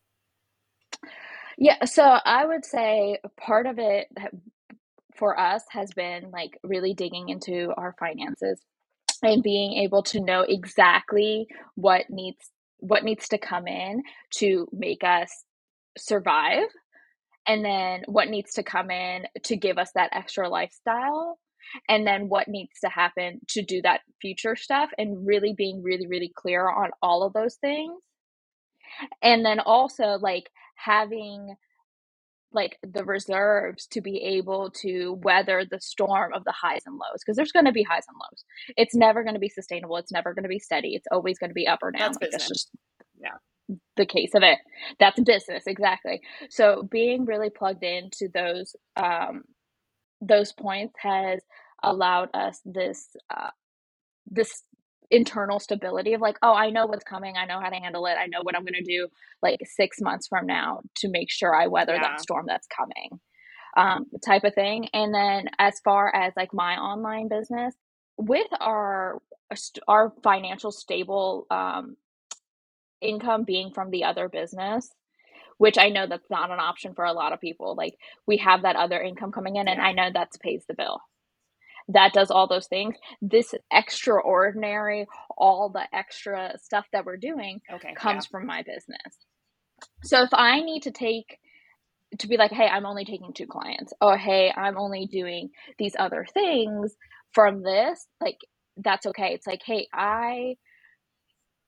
Yeah, 1.57 1.85
so 1.85 2.03
I 2.03 2.45
would 2.45 2.65
say 2.65 3.19
part 3.39 3.65
of 3.67 3.79
it 3.79 4.07
for 5.15 5.39
us 5.39 5.63
has 5.69 5.91
been 5.93 6.31
like 6.31 6.57
really 6.63 6.93
digging 6.93 7.29
into 7.29 7.73
our 7.75 7.95
finances 7.99 8.59
and 9.23 9.43
being 9.43 9.73
able 9.73 10.03
to 10.03 10.19
know 10.19 10.41
exactly 10.41 11.47
what 11.75 12.05
needs 12.09 12.51
what 12.79 13.03
needs 13.03 13.27
to 13.29 13.37
come 13.39 13.67
in 13.67 14.03
to 14.31 14.67
make 14.71 15.03
us 15.03 15.43
survive 15.97 16.67
and 17.47 17.65
then 17.65 18.03
what 18.05 18.29
needs 18.29 18.53
to 18.53 18.63
come 18.63 18.91
in 18.91 19.25
to 19.43 19.55
give 19.55 19.77
us 19.77 19.89
that 19.95 20.11
extra 20.13 20.47
lifestyle 20.47 21.39
and 21.89 22.05
then 22.05 22.29
what 22.29 22.47
needs 22.47 22.79
to 22.81 22.89
happen 22.89 23.39
to 23.47 23.63
do 23.63 23.81
that 23.81 24.01
future 24.21 24.55
stuff 24.55 24.89
and 24.97 25.25
really 25.25 25.53
being 25.57 25.81
really 25.83 26.07
really 26.07 26.31
clear 26.35 26.69
on 26.69 26.91
all 27.01 27.23
of 27.23 27.33
those 27.33 27.55
things. 27.55 27.99
And 29.21 29.45
then 29.45 29.59
also 29.59 30.17
like 30.21 30.49
having 30.75 31.55
like 32.53 32.77
the 32.83 33.03
reserves 33.03 33.87
to 33.87 34.01
be 34.01 34.23
able 34.23 34.71
to 34.71 35.13
weather 35.21 35.65
the 35.69 35.79
storm 35.81 36.33
of 36.33 36.43
the 36.45 36.53
highs 36.53 36.81
and 36.85 36.95
lows 36.95 37.19
because 37.25 37.35
there's 37.37 37.51
going 37.51 37.65
to 37.65 37.71
be 37.71 37.83
highs 37.83 38.05
and 38.07 38.17
lows. 38.17 38.43
It's 38.77 38.95
never 38.95 39.23
going 39.23 39.35
to 39.35 39.39
be 39.39 39.49
sustainable. 39.49 39.97
It's 39.97 40.11
never 40.11 40.33
going 40.33 40.43
to 40.43 40.49
be 40.49 40.59
steady. 40.59 40.95
It's 40.95 41.07
always 41.11 41.37
going 41.39 41.49
to 41.49 41.55
be 41.55 41.67
up 41.67 41.79
or 41.81 41.91
down. 41.91 42.01
That's 42.13 42.17
business. 42.17 42.47
Just 42.47 42.69
yeah 43.19 43.37
the 43.97 44.05
case 44.05 44.31
of 44.33 44.43
it. 44.43 44.59
That's 44.99 45.19
business 45.19 45.63
exactly. 45.67 46.21
So 46.49 46.83
being 46.89 47.25
really 47.25 47.49
plugged 47.49 47.83
into 47.83 48.29
those 48.33 48.75
um 48.95 49.43
those 50.21 50.53
points 50.53 50.95
has 50.99 51.41
allowed 51.83 52.29
us 52.33 52.59
this 52.65 53.09
uh, 53.35 53.49
this 54.29 54.63
internal 55.09 55.59
stability 55.59 56.13
of 56.13 56.21
like 56.21 56.37
oh 56.41 56.53
i 56.53 56.69
know 56.69 56.85
what's 56.85 57.03
coming. 57.03 57.35
I 57.37 57.45
know 57.45 57.59
how 57.59 57.69
to 57.69 57.75
handle 57.75 58.05
it. 58.07 58.15
I 58.19 58.27
know 58.27 58.39
what 58.43 58.55
i'm 58.55 58.63
going 58.63 58.73
to 58.73 58.83
do 58.83 59.07
like 59.41 59.59
six 59.65 60.01
months 60.01 60.27
from 60.27 60.45
now 60.45 60.81
to 60.97 61.09
make 61.09 61.29
sure 61.29 61.55
i 61.55 61.67
weather 61.67 61.95
yeah. 61.95 62.01
that 62.01 62.21
storm 62.21 62.45
that's 62.47 62.67
coming. 62.67 63.19
Um, 63.75 64.07
type 64.25 64.43
of 64.43 64.55
thing. 64.55 64.87
And 64.91 65.13
then 65.13 65.49
as 65.59 65.79
far 65.81 66.13
as 66.13 66.33
like 66.35 66.51
my 66.51 66.77
online 66.77 67.27
business 67.27 67.75
with 68.17 68.47
our 68.59 69.21
our 69.87 70.11
financial 70.23 70.71
stable 70.71 71.45
um, 71.51 71.95
income 73.01 73.43
being 73.43 73.71
from 73.71 73.91
the 73.91 74.03
other 74.03 74.27
business 74.27 74.89
which 75.59 75.77
i 75.77 75.89
know 75.89 76.07
that's 76.07 76.29
not 76.29 76.51
an 76.51 76.59
option 76.59 76.93
for 76.95 77.05
a 77.05 77.13
lot 77.13 77.31
of 77.31 77.39
people 77.39 77.75
like 77.75 77.95
we 78.25 78.37
have 78.37 78.63
that 78.63 78.75
other 78.75 78.99
income 78.99 79.31
coming 79.31 79.55
in 79.55 79.67
and 79.67 79.79
i 79.79 79.91
know 79.91 80.09
that 80.11 80.29
pays 80.41 80.63
the 80.67 80.73
bill 80.73 80.99
that 81.89 82.13
does 82.13 82.31
all 82.31 82.47
those 82.47 82.67
things. 82.67 82.95
This 83.21 83.53
extraordinary, 83.71 85.07
all 85.37 85.69
the 85.69 85.83
extra 85.93 86.53
stuff 86.61 86.85
that 86.91 87.05
we're 87.05 87.17
doing 87.17 87.61
okay, 87.73 87.93
comes 87.95 88.25
yeah. 88.25 88.31
from 88.31 88.47
my 88.47 88.63
business. 88.63 89.17
So 90.03 90.23
if 90.23 90.33
I 90.33 90.61
need 90.61 90.83
to 90.83 90.91
take 90.91 91.39
to 92.19 92.27
be 92.27 92.37
like, 92.37 92.51
hey, 92.51 92.67
I'm 92.67 92.85
only 92.85 93.05
taking 93.05 93.33
two 93.33 93.47
clients, 93.47 93.93
or 94.01 94.17
hey, 94.17 94.51
I'm 94.55 94.77
only 94.77 95.07
doing 95.07 95.49
these 95.77 95.95
other 95.99 96.25
things 96.33 96.95
from 97.33 97.63
this, 97.63 98.07
like 98.21 98.37
that's 98.77 99.05
okay. 99.07 99.33
It's 99.33 99.47
like, 99.47 99.61
hey, 99.65 99.87
I 99.93 100.55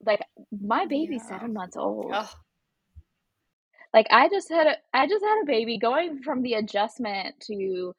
like 0.06 0.22
my 0.52 0.86
baby's 0.86 1.24
yeah. 1.30 1.38
seven 1.38 1.54
months 1.54 1.76
old. 1.76 2.14
Like 3.94 4.08
I 4.12 4.30
just 4.30 4.50
had 4.50 4.68
a 4.68 4.76
I 4.94 5.08
just 5.08 5.24
had 5.24 5.42
a 5.44 5.46
baby 5.46 5.80
going 5.80 6.22
from 6.22 6.42
the 6.44 6.54
adjustment 6.54 7.36
to 7.48 7.94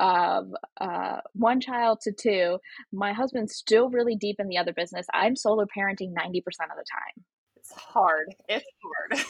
of 0.00 0.48
uh, 0.80 1.18
one 1.34 1.60
child 1.60 2.00
to 2.02 2.12
two. 2.12 2.58
My 2.92 3.12
husband's 3.12 3.54
still 3.54 3.88
really 3.88 4.16
deep 4.16 4.36
in 4.40 4.48
the 4.48 4.58
other 4.58 4.72
business. 4.72 5.06
I'm 5.14 5.36
solo 5.36 5.64
parenting 5.64 6.12
90% 6.12 6.38
of 6.38 6.76
the 6.76 6.84
time. 6.90 7.24
It's 7.56 7.72
hard. 7.72 8.34
It's 8.48 8.66
hard. 8.82 9.26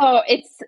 so 0.00 0.22
it's 0.26 0.58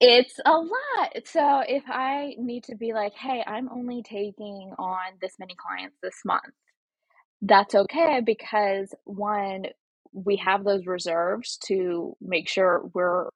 it's 0.00 0.38
a 0.44 0.52
lot. 0.52 1.26
So 1.26 1.62
if 1.66 1.84
I 1.88 2.34
need 2.38 2.64
to 2.64 2.76
be 2.76 2.92
like, 2.92 3.14
hey, 3.14 3.42
I'm 3.46 3.68
only 3.70 4.02
taking 4.02 4.72
on 4.78 5.12
this 5.22 5.34
many 5.38 5.54
clients 5.56 5.96
this 6.02 6.16
month, 6.24 6.52
that's 7.42 7.74
okay 7.74 8.20
because 8.24 8.94
one, 9.04 9.66
we 10.12 10.36
have 10.36 10.64
those 10.64 10.86
reserves 10.86 11.58
to 11.66 12.16
make 12.20 12.48
sure 12.48 12.90
we're 12.94 13.30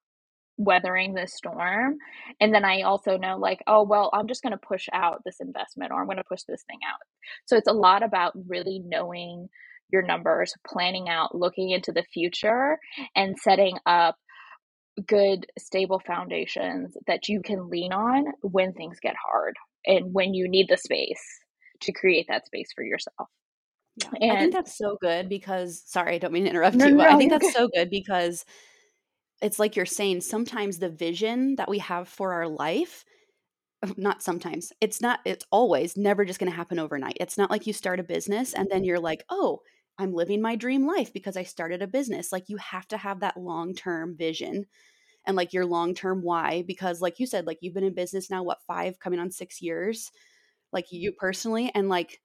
weathering 0.63 1.13
this 1.13 1.33
storm. 1.33 1.97
And 2.39 2.53
then 2.53 2.65
I 2.65 2.81
also 2.81 3.17
know, 3.17 3.37
like, 3.37 3.61
oh, 3.67 3.83
well, 3.83 4.09
I'm 4.13 4.27
just 4.27 4.43
going 4.43 4.51
to 4.51 4.57
push 4.57 4.87
out 4.93 5.21
this 5.25 5.39
investment 5.39 5.91
or 5.91 5.99
I'm 5.99 6.07
going 6.07 6.17
to 6.17 6.23
push 6.23 6.43
this 6.47 6.63
thing 6.67 6.79
out. 6.87 6.99
So 7.45 7.57
it's 7.57 7.67
a 7.67 7.73
lot 7.73 8.03
about 8.03 8.33
really 8.47 8.81
knowing 8.85 9.49
your 9.91 10.01
numbers, 10.01 10.53
planning 10.65 11.09
out, 11.09 11.35
looking 11.35 11.71
into 11.71 11.91
the 11.91 12.03
future, 12.13 12.77
and 13.15 13.37
setting 13.37 13.77
up 13.85 14.15
good, 15.07 15.45
stable 15.57 16.01
foundations 16.05 16.95
that 17.07 17.27
you 17.27 17.41
can 17.41 17.69
lean 17.69 17.91
on 17.91 18.25
when 18.41 18.73
things 18.73 18.99
get 19.01 19.15
hard 19.29 19.55
and 19.85 20.13
when 20.13 20.33
you 20.33 20.47
need 20.47 20.67
the 20.69 20.77
space 20.77 21.23
to 21.81 21.91
create 21.91 22.27
that 22.29 22.45
space 22.45 22.69
for 22.73 22.83
yourself. 22.83 23.27
Yeah. 23.97 24.09
And 24.21 24.31
I 24.31 24.39
think 24.39 24.53
that's 24.53 24.77
so 24.77 24.97
good 25.01 25.27
because 25.27 25.83
sorry, 25.85 26.15
I 26.15 26.17
don't 26.17 26.31
mean 26.31 26.43
to 26.43 26.49
interrupt 26.49 26.75
no, 26.75 26.85
you, 26.85 26.95
but 26.95 27.09
no, 27.09 27.15
I 27.15 27.17
think 27.17 27.31
that's 27.31 27.53
so 27.53 27.67
good 27.73 27.89
because 27.89 28.45
it's 29.41 29.59
like 29.59 29.75
you're 29.75 29.85
saying 29.85 30.21
sometimes 30.21 30.77
the 30.79 30.89
vision 30.89 31.55
that 31.55 31.69
we 31.69 31.79
have 31.79 32.07
for 32.07 32.33
our 32.33 32.47
life 32.47 33.05
not 33.97 34.21
sometimes 34.21 34.71
it's 34.81 35.01
not 35.01 35.19
it's 35.25 35.45
always 35.51 35.97
never 35.97 36.25
just 36.25 36.39
going 36.39 36.51
to 36.51 36.55
happen 36.55 36.79
overnight. 36.79 37.17
It's 37.19 37.37
not 37.37 37.51
like 37.51 37.67
you 37.67 37.73
start 37.73 37.99
a 37.99 38.03
business 38.03 38.53
and 38.53 38.67
then 38.71 38.83
you're 38.83 38.99
like 38.99 39.23
oh 39.29 39.61
i'm 39.97 40.13
living 40.13 40.41
my 40.41 40.55
dream 40.55 40.87
life 40.87 41.13
because 41.13 41.37
i 41.37 41.43
started 41.43 41.81
a 41.81 41.87
business. 41.87 42.31
Like 42.31 42.49
you 42.49 42.57
have 42.57 42.87
to 42.89 42.97
have 42.97 43.21
that 43.21 43.37
long-term 43.37 44.17
vision 44.17 44.65
and 45.25 45.37
like 45.37 45.53
your 45.53 45.65
long-term 45.65 46.21
why 46.23 46.63
because 46.67 47.01
like 47.01 47.19
you 47.19 47.27
said 47.27 47.47
like 47.47 47.59
you've 47.61 47.73
been 47.73 47.83
in 47.83 47.93
business 47.93 48.29
now 48.29 48.43
what 48.43 48.63
5 48.67 48.99
coming 48.99 49.19
on 49.19 49.31
6 49.31 49.61
years 49.61 50.11
like 50.73 50.91
you 50.91 51.11
personally 51.11 51.71
and 51.75 51.89
like 51.89 52.21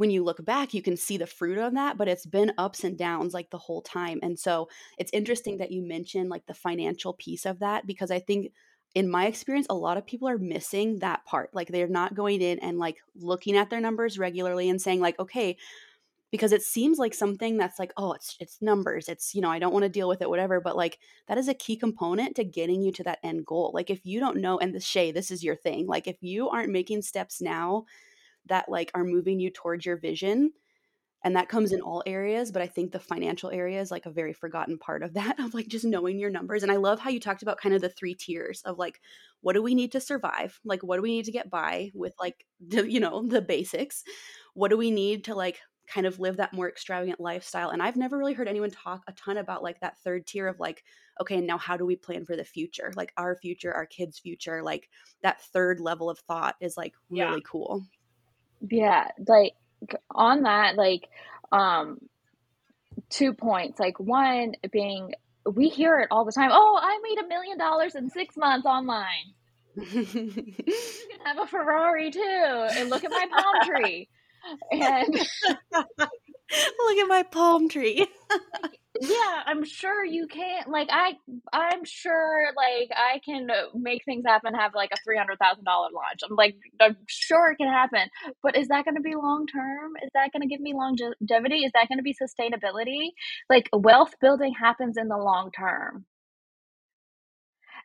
when 0.00 0.10
you 0.10 0.24
look 0.24 0.42
back, 0.46 0.72
you 0.72 0.80
can 0.80 0.96
see 0.96 1.18
the 1.18 1.26
fruit 1.26 1.58
of 1.58 1.74
that, 1.74 1.98
but 1.98 2.08
it's 2.08 2.24
been 2.24 2.54
ups 2.56 2.84
and 2.84 2.96
downs 2.96 3.34
like 3.34 3.50
the 3.50 3.58
whole 3.58 3.82
time. 3.82 4.18
And 4.22 4.38
so 4.38 4.70
it's 4.96 5.12
interesting 5.12 5.58
that 5.58 5.70
you 5.70 5.86
mentioned 5.86 6.30
like 6.30 6.46
the 6.46 6.54
financial 6.54 7.12
piece 7.12 7.44
of 7.44 7.58
that 7.58 7.86
because 7.86 8.10
I 8.10 8.18
think 8.18 8.50
in 8.94 9.10
my 9.10 9.26
experience, 9.26 9.66
a 9.68 9.74
lot 9.74 9.98
of 9.98 10.06
people 10.06 10.26
are 10.26 10.38
missing 10.38 11.00
that 11.00 11.26
part. 11.26 11.50
Like 11.52 11.68
they're 11.68 11.86
not 11.86 12.14
going 12.14 12.40
in 12.40 12.58
and 12.60 12.78
like 12.78 12.96
looking 13.14 13.58
at 13.58 13.68
their 13.68 13.82
numbers 13.82 14.18
regularly 14.18 14.70
and 14.70 14.80
saying, 14.80 15.00
like, 15.00 15.18
okay, 15.18 15.58
because 16.30 16.52
it 16.52 16.62
seems 16.62 16.98
like 16.98 17.12
something 17.12 17.58
that's 17.58 17.78
like, 17.78 17.92
oh, 17.98 18.14
it's 18.14 18.38
it's 18.40 18.62
numbers. 18.62 19.06
It's, 19.06 19.34
you 19.34 19.42
know, 19.42 19.50
I 19.50 19.58
don't 19.58 19.74
want 19.74 19.82
to 19.82 19.90
deal 19.90 20.08
with 20.08 20.22
it, 20.22 20.30
whatever. 20.30 20.62
But 20.62 20.78
like 20.78 20.98
that 21.28 21.36
is 21.36 21.46
a 21.46 21.52
key 21.52 21.76
component 21.76 22.36
to 22.36 22.44
getting 22.44 22.80
you 22.80 22.90
to 22.92 23.04
that 23.04 23.18
end 23.22 23.44
goal. 23.44 23.70
Like 23.74 23.90
if 23.90 24.06
you 24.06 24.18
don't 24.18 24.38
know, 24.38 24.58
and 24.58 24.74
the 24.74 24.80
Shay, 24.80 25.12
this 25.12 25.30
is 25.30 25.44
your 25.44 25.56
thing. 25.56 25.86
Like 25.86 26.06
if 26.06 26.16
you 26.22 26.48
aren't 26.48 26.72
making 26.72 27.02
steps 27.02 27.42
now 27.42 27.84
that 28.46 28.68
like 28.68 28.90
are 28.94 29.04
moving 29.04 29.40
you 29.40 29.50
towards 29.50 29.84
your 29.84 29.96
vision 29.96 30.52
and 31.22 31.36
that 31.36 31.50
comes 31.50 31.72
in 31.72 31.80
all 31.80 32.02
areas 32.06 32.50
but 32.50 32.62
i 32.62 32.66
think 32.66 32.92
the 32.92 32.98
financial 32.98 33.50
area 33.50 33.80
is 33.80 33.90
like 33.90 34.06
a 34.06 34.10
very 34.10 34.32
forgotten 34.32 34.78
part 34.78 35.02
of 35.02 35.14
that 35.14 35.38
of 35.40 35.54
like 35.54 35.68
just 35.68 35.84
knowing 35.84 36.18
your 36.18 36.30
numbers 36.30 36.62
and 36.62 36.72
i 36.72 36.76
love 36.76 36.98
how 36.98 37.10
you 37.10 37.20
talked 37.20 37.42
about 37.42 37.58
kind 37.58 37.74
of 37.74 37.80
the 37.80 37.88
three 37.88 38.14
tiers 38.14 38.62
of 38.62 38.78
like 38.78 39.00
what 39.40 39.54
do 39.54 39.62
we 39.62 39.74
need 39.74 39.92
to 39.92 40.00
survive? 40.00 40.58
Like 40.64 40.82
what 40.82 40.96
do 40.96 41.02
we 41.02 41.10
need 41.10 41.24
to 41.26 41.32
get 41.32 41.50
by 41.50 41.90
with 41.94 42.14
like 42.18 42.46
the 42.66 42.90
you 42.90 43.00
know 43.00 43.26
the 43.26 43.42
basics? 43.42 44.04
What 44.54 44.68
do 44.68 44.76
we 44.76 44.90
need 44.90 45.24
to 45.24 45.34
like 45.34 45.60
kind 45.86 46.06
of 46.06 46.20
live 46.20 46.36
that 46.36 46.52
more 46.52 46.68
extravagant 46.68 47.20
lifestyle? 47.20 47.70
And 47.70 47.82
i've 47.82 47.96
never 47.96 48.16
really 48.16 48.34
heard 48.34 48.48
anyone 48.48 48.70
talk 48.70 49.02
a 49.08 49.12
ton 49.12 49.38
about 49.38 49.62
like 49.62 49.80
that 49.80 49.98
third 49.98 50.26
tier 50.26 50.46
of 50.46 50.60
like 50.60 50.84
okay 51.20 51.40
now 51.40 51.58
how 51.58 51.76
do 51.76 51.84
we 51.84 51.96
plan 51.96 52.24
for 52.24 52.36
the 52.36 52.44
future? 52.44 52.92
Like 52.96 53.12
our 53.16 53.36
future 53.36 53.72
our 53.72 53.86
kids 53.86 54.18
future 54.18 54.62
like 54.62 54.88
that 55.22 55.40
third 55.42 55.80
level 55.80 56.10
of 56.10 56.18
thought 56.20 56.56
is 56.60 56.76
like 56.76 56.94
really 57.08 57.36
yeah. 57.36 57.50
cool 57.50 57.84
yeah, 58.68 59.08
like 59.26 59.54
on 60.10 60.42
that, 60.42 60.76
like, 60.76 61.08
um, 61.52 61.98
two 63.08 63.32
points. 63.32 63.78
Like, 63.78 63.98
one 63.98 64.54
being, 64.70 65.14
we 65.50 65.68
hear 65.68 65.98
it 66.00 66.08
all 66.10 66.24
the 66.24 66.32
time. 66.32 66.50
Oh, 66.52 66.78
I 66.80 66.98
made 67.02 67.24
a 67.24 67.28
million 67.28 67.58
dollars 67.58 67.94
in 67.94 68.10
six 68.10 68.36
months 68.36 68.66
online. 68.66 69.34
you 69.76 70.04
can 70.04 71.20
have 71.24 71.38
a 71.38 71.46
Ferrari 71.46 72.10
too, 72.10 72.20
and 72.20 72.90
look 72.90 73.04
at 73.04 73.10
my 73.10 73.26
palm 73.30 73.68
tree. 73.68 74.08
And 74.72 75.14
look 75.74 76.98
at 76.98 77.08
my 77.08 77.22
palm 77.30 77.68
tree 77.68 78.06
yeah 79.00 79.42
i'm 79.46 79.64
sure 79.64 80.04
you 80.04 80.26
can't 80.26 80.68
like 80.68 80.88
i 80.92 81.14
i'm 81.54 81.84
sure 81.84 82.48
like 82.56 82.90
i 82.96 83.18
can 83.24 83.48
make 83.74 84.04
things 84.04 84.24
happen 84.26 84.54
have 84.54 84.74
like 84.74 84.90
a 84.92 85.08
$300000 85.10 85.64
launch. 85.66 86.20
I'm 86.28 86.36
like 86.36 86.56
i'm 86.80 86.96
sure 87.08 87.52
it 87.52 87.56
can 87.56 87.68
happen 87.72 88.08
but 88.42 88.56
is 88.56 88.68
that 88.68 88.84
going 88.84 88.96
to 88.96 89.02
be 89.02 89.14
long 89.16 89.46
term? 89.46 89.92
Is 90.02 90.10
that 90.14 90.32
going 90.32 90.42
to 90.42 90.48
give 90.48 90.60
me 90.60 90.74
longevity? 90.74 91.64
Is 91.64 91.72
that 91.74 91.88
going 91.88 91.98
to 91.98 92.04
be 92.04 92.14
sustainability? 92.14 93.10
Like 93.50 93.68
wealth 93.72 94.14
building 94.20 94.54
happens 94.58 94.96
in 94.98 95.08
the 95.08 95.16
long 95.18 95.50
term 95.52 96.06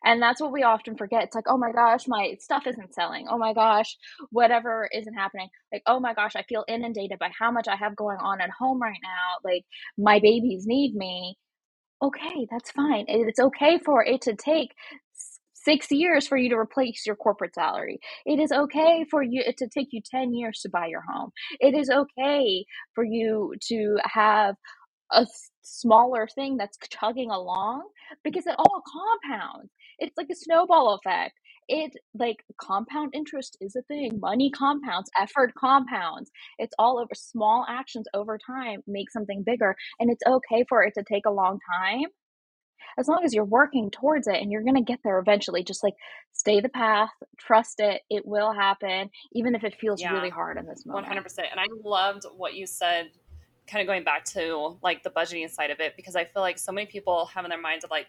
and 0.04 0.20
that's 0.22 0.40
what 0.40 0.52
we 0.52 0.62
often 0.62 0.96
forget. 0.96 1.24
It's 1.24 1.34
like, 1.34 1.46
oh 1.48 1.58
my 1.58 1.72
gosh, 1.72 2.06
my 2.08 2.36
stuff 2.40 2.66
isn't 2.66 2.94
selling. 2.94 3.26
Oh 3.30 3.38
my 3.38 3.52
gosh, 3.52 3.96
whatever 4.30 4.88
isn't 4.92 5.14
happening. 5.14 5.48
Like, 5.72 5.82
oh 5.86 6.00
my 6.00 6.14
gosh, 6.14 6.36
I 6.36 6.42
feel 6.42 6.64
inundated 6.68 7.18
by 7.18 7.30
how 7.38 7.50
much 7.50 7.68
I 7.68 7.76
have 7.76 7.96
going 7.96 8.18
on 8.18 8.40
at 8.40 8.50
home 8.50 8.80
right 8.80 8.98
now. 9.02 9.50
Like, 9.50 9.64
my 9.98 10.18
babies 10.20 10.64
need 10.66 10.94
me. 10.94 11.36
Okay, 12.02 12.46
that's 12.50 12.70
fine. 12.70 13.06
It's 13.08 13.40
okay 13.40 13.78
for 13.84 14.04
it 14.04 14.22
to 14.22 14.34
take 14.36 14.70
six 15.66 15.90
years 15.90 16.28
for 16.28 16.36
you 16.36 16.48
to 16.50 16.56
replace 16.56 17.04
your 17.06 17.16
corporate 17.16 17.54
salary. 17.54 17.98
It 18.24 18.38
is 18.38 18.52
okay 18.52 19.04
for 19.10 19.22
you 19.22 19.42
to 19.58 19.68
take 19.68 19.88
you 19.90 20.00
10 20.08 20.32
years 20.34 20.60
to 20.60 20.68
buy 20.68 20.86
your 20.86 21.02
home. 21.02 21.30
It 21.58 21.74
is 21.74 21.90
okay 21.90 22.64
for 22.94 23.02
you 23.02 23.54
to 23.68 23.96
have 24.04 24.54
a 25.12 25.26
smaller 25.62 26.28
thing 26.34 26.56
that's 26.56 26.78
chugging 26.88 27.30
along 27.30 27.88
because 28.22 28.46
it 28.46 28.54
all 28.58 28.82
compounds. 28.86 29.70
It's 29.98 30.16
like 30.16 30.28
a 30.30 30.34
snowball 30.34 30.94
effect. 30.94 31.38
It 31.68 31.92
like 32.14 32.44
compound 32.60 33.12
interest 33.14 33.56
is 33.60 33.74
a 33.74 33.82
thing. 33.82 34.20
Money 34.20 34.50
compounds, 34.50 35.10
effort 35.18 35.52
compounds. 35.58 36.30
It's 36.58 36.74
all 36.78 36.98
over 36.98 37.14
small 37.14 37.66
actions 37.68 38.06
over 38.14 38.38
time 38.38 38.82
make 38.86 39.10
something 39.10 39.42
bigger. 39.44 39.74
And 39.98 40.10
it's 40.10 40.22
okay 40.26 40.64
for 40.68 40.84
it 40.84 40.94
to 40.94 41.02
take 41.02 41.26
a 41.26 41.30
long 41.30 41.58
time 41.80 42.06
as 42.98 43.08
long 43.08 43.22
as 43.24 43.34
you're 43.34 43.44
working 43.44 43.90
towards 43.90 44.26
it 44.26 44.36
and 44.36 44.50
you're 44.50 44.62
going 44.62 44.76
to 44.76 44.80
get 44.80 45.00
there 45.04 45.18
eventually 45.18 45.62
just 45.62 45.82
like 45.82 45.92
stay 46.32 46.60
the 46.60 46.68
path 46.68 47.10
trust 47.38 47.80
it 47.80 48.02
it 48.08 48.24
will 48.24 48.52
happen 48.52 49.10
even 49.32 49.54
if 49.54 49.64
it 49.64 49.74
feels 49.78 50.00
yeah, 50.00 50.12
really 50.12 50.30
hard 50.30 50.56
in 50.56 50.66
this 50.66 50.86
moment 50.86 51.06
100% 51.06 51.16
and 51.50 51.60
i 51.60 51.66
loved 51.84 52.24
what 52.36 52.54
you 52.54 52.66
said 52.66 53.10
kind 53.66 53.82
of 53.82 53.86
going 53.86 54.04
back 54.04 54.24
to 54.24 54.78
like 54.82 55.02
the 55.02 55.10
budgeting 55.10 55.48
side 55.50 55.70
of 55.70 55.80
it 55.80 55.94
because 55.96 56.16
I 56.16 56.24
feel 56.24 56.42
like 56.42 56.58
so 56.58 56.72
many 56.72 56.86
people 56.86 57.26
have 57.26 57.44
in 57.44 57.50
their 57.50 57.60
minds 57.60 57.84
of 57.84 57.90
like 57.90 58.06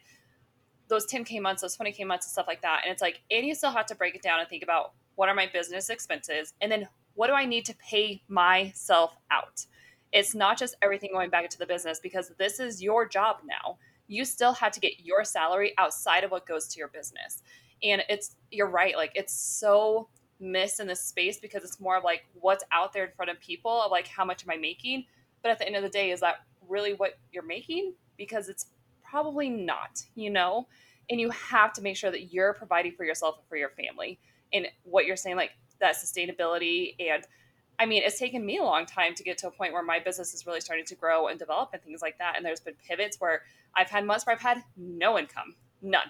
those 0.88 1.06
10k 1.08 1.42
months, 1.42 1.62
those 1.62 1.78
20k 1.78 2.06
months 2.06 2.26
and 2.26 2.32
stuff 2.32 2.48
like 2.48 2.62
that. 2.62 2.82
And 2.84 2.92
it's 2.92 3.02
like, 3.02 3.22
and 3.30 3.46
you 3.46 3.56
still 3.56 3.72
have 3.72 3.86
to 3.88 3.96
break 3.96 4.16
it 4.16 4.22
down 4.22 4.40
and 4.40 4.48
think 4.48 4.64
about 4.64 4.94
what 5.16 5.30
are 5.30 5.36
my 5.36 5.48
business 5.52 5.90
expenses, 5.90 6.54
and 6.62 6.72
then 6.72 6.88
what 7.16 7.28
do 7.28 7.34
I 7.34 7.46
need 7.46 7.66
to 7.66 7.76
pay 7.76 8.22
myself 8.28 9.16
out? 9.32 9.66
It's 10.14 10.36
not 10.36 10.58
just 10.58 10.76
everything 10.82 11.10
going 11.12 11.32
back 11.32 11.44
into 11.44 11.58
the 11.58 11.66
business 11.66 12.00
because 12.00 12.32
this 12.38 12.60
is 12.60 12.82
your 12.82 13.08
job 13.08 13.38
now. 13.44 13.78
You 14.08 14.24
still 14.24 14.54
have 14.54 14.72
to 14.74 14.80
get 14.80 15.04
your 15.04 15.24
salary 15.24 15.74
outside 15.78 16.24
of 16.24 16.32
what 16.32 16.46
goes 16.46 16.68
to 16.68 16.80
your 16.80 16.88
business. 16.88 17.42
And 17.84 18.04
it's, 18.08 18.36
you're 18.52 18.70
right, 18.70 18.96
like 18.96 19.12
it's 19.16 19.34
so 19.34 20.08
missed 20.40 20.80
in 20.80 20.88
this 20.88 21.02
space 21.02 21.40
because 21.40 21.64
it's 21.64 21.80
more 21.80 21.98
of 21.98 22.04
like 22.04 22.26
what's 22.40 22.64
out 22.72 22.94
there 22.94 23.06
in 23.06 23.12
front 23.16 23.32
of 23.32 23.40
people 23.40 23.82
of 23.82 23.92
like 23.92 24.08
how 24.08 24.24
much 24.24 24.44
am 24.44 24.52
I 24.52 24.58
making? 24.58 25.06
But 25.42 25.52
at 25.52 25.60
the 25.60 25.66
end 25.66 25.76
of 25.76 25.84
the 25.84 25.90
day, 25.90 26.12
is 26.12 26.20
that 26.20 26.36
really 26.68 26.94
what 26.94 27.18
you're 27.32 27.44
making? 27.44 27.94
Because 28.18 28.50
it's 28.50 28.68
probably 29.10 29.50
not, 29.50 30.04
you 30.16 30.30
know? 30.30 30.68
And 31.10 31.20
you 31.20 31.30
have 31.30 31.74
to 31.74 31.82
make 31.82 31.96
sure 31.96 32.12
that 32.12 32.34
you're 32.34 32.54
providing 32.54 32.94
for 32.94 33.06
yourself 33.06 33.38
and 33.38 33.48
for 33.48 33.56
your 33.56 33.70
family. 33.70 34.20
And 34.54 34.68
what 34.84 35.06
you're 35.06 35.16
saying, 35.16 35.36
like 35.36 35.52
that 35.80 35.96
sustainability 35.96 36.96
and 37.00 37.26
I 37.80 37.86
mean, 37.86 38.02
it's 38.04 38.18
taken 38.18 38.44
me 38.44 38.58
a 38.58 38.64
long 38.64 38.86
time 38.86 39.14
to 39.14 39.24
get 39.24 39.38
to 39.40 39.48
a 39.48 39.52
point 39.52 39.72
where 39.72 39.84
my 39.84 40.00
business 40.00 40.34
is 40.34 40.48
really 40.48 40.62
starting 40.62 40.86
to 40.86 40.96
grow 40.96 41.28
and 41.28 41.38
develop 41.38 41.70
and 41.74 41.82
things 41.84 42.02
like 42.02 42.18
that. 42.18 42.34
And 42.36 42.44
there's 42.44 42.60
been 42.60 42.74
pivots 42.88 43.22
where 43.22 43.44
I've 43.76 43.90
had 43.90 44.04
months 44.04 44.26
where 44.26 44.36
I've 44.36 44.42
had 44.42 44.64
no 44.76 45.20
income, 45.20 45.56
none. 45.82 46.10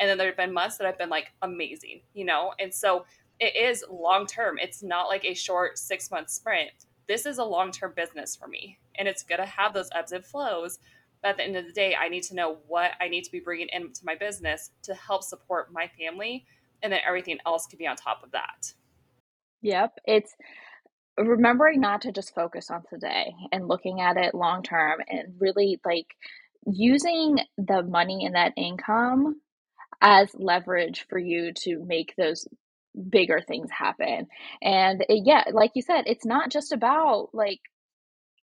And 0.00 0.10
then 0.10 0.18
there 0.18 0.26
have 0.26 0.36
been 0.36 0.52
months 0.52 0.76
that 0.78 0.86
I've 0.86 0.98
been 0.98 1.08
like 1.08 1.32
amazing, 1.42 2.00
you 2.14 2.24
know? 2.24 2.52
And 2.58 2.74
so 2.74 3.04
it 3.38 3.54
is 3.56 3.84
long 3.88 4.26
term. 4.26 4.58
It's 4.58 4.82
not 4.82 5.06
like 5.06 5.24
a 5.24 5.34
short 5.34 5.78
six 5.78 6.10
month 6.10 6.30
sprint. 6.30 6.70
This 7.06 7.26
is 7.26 7.38
a 7.38 7.44
long 7.44 7.70
term 7.70 7.92
business 7.94 8.34
for 8.34 8.48
me. 8.48 8.78
And 8.96 9.06
it's 9.06 9.22
going 9.22 9.40
to 9.40 9.46
have 9.46 9.74
those 9.74 9.90
ebbs 9.94 10.10
and 10.10 10.24
flows. 10.24 10.80
But 11.22 11.30
at 11.30 11.36
the 11.38 11.44
end 11.44 11.56
of 11.56 11.66
the 11.66 11.72
day, 11.72 11.94
I 11.94 12.08
need 12.08 12.22
to 12.24 12.34
know 12.34 12.58
what 12.66 12.92
I 13.00 13.08
need 13.08 13.24
to 13.24 13.32
be 13.32 13.40
bringing 13.40 13.68
into 13.72 14.00
my 14.04 14.14
business 14.14 14.70
to 14.84 14.94
help 14.94 15.22
support 15.22 15.72
my 15.72 15.90
family. 15.98 16.46
And 16.82 16.92
then 16.92 17.00
everything 17.06 17.38
else 17.46 17.66
can 17.66 17.78
be 17.78 17.86
on 17.86 17.96
top 17.96 18.22
of 18.22 18.30
that. 18.32 18.72
Yep. 19.62 19.98
It's 20.04 20.34
remembering 21.18 21.80
not 21.80 22.02
to 22.02 22.12
just 22.12 22.34
focus 22.34 22.70
on 22.70 22.82
today 22.88 23.34
and 23.50 23.66
looking 23.66 24.00
at 24.00 24.16
it 24.16 24.34
long 24.34 24.62
term 24.62 25.00
and 25.08 25.34
really 25.40 25.80
like 25.84 26.06
using 26.66 27.38
the 27.56 27.82
money 27.82 28.24
and 28.24 28.34
that 28.34 28.52
income 28.56 29.40
as 30.00 30.30
leverage 30.34 31.06
for 31.08 31.18
you 31.18 31.52
to 31.52 31.84
make 31.84 32.14
those 32.16 32.46
bigger 33.10 33.40
things 33.40 33.68
happen. 33.70 34.26
And 34.62 35.04
it, 35.08 35.22
yeah, 35.24 35.44
like 35.52 35.72
you 35.74 35.82
said, 35.82 36.04
it's 36.06 36.26
not 36.26 36.50
just 36.50 36.72
about 36.72 37.30
like 37.32 37.60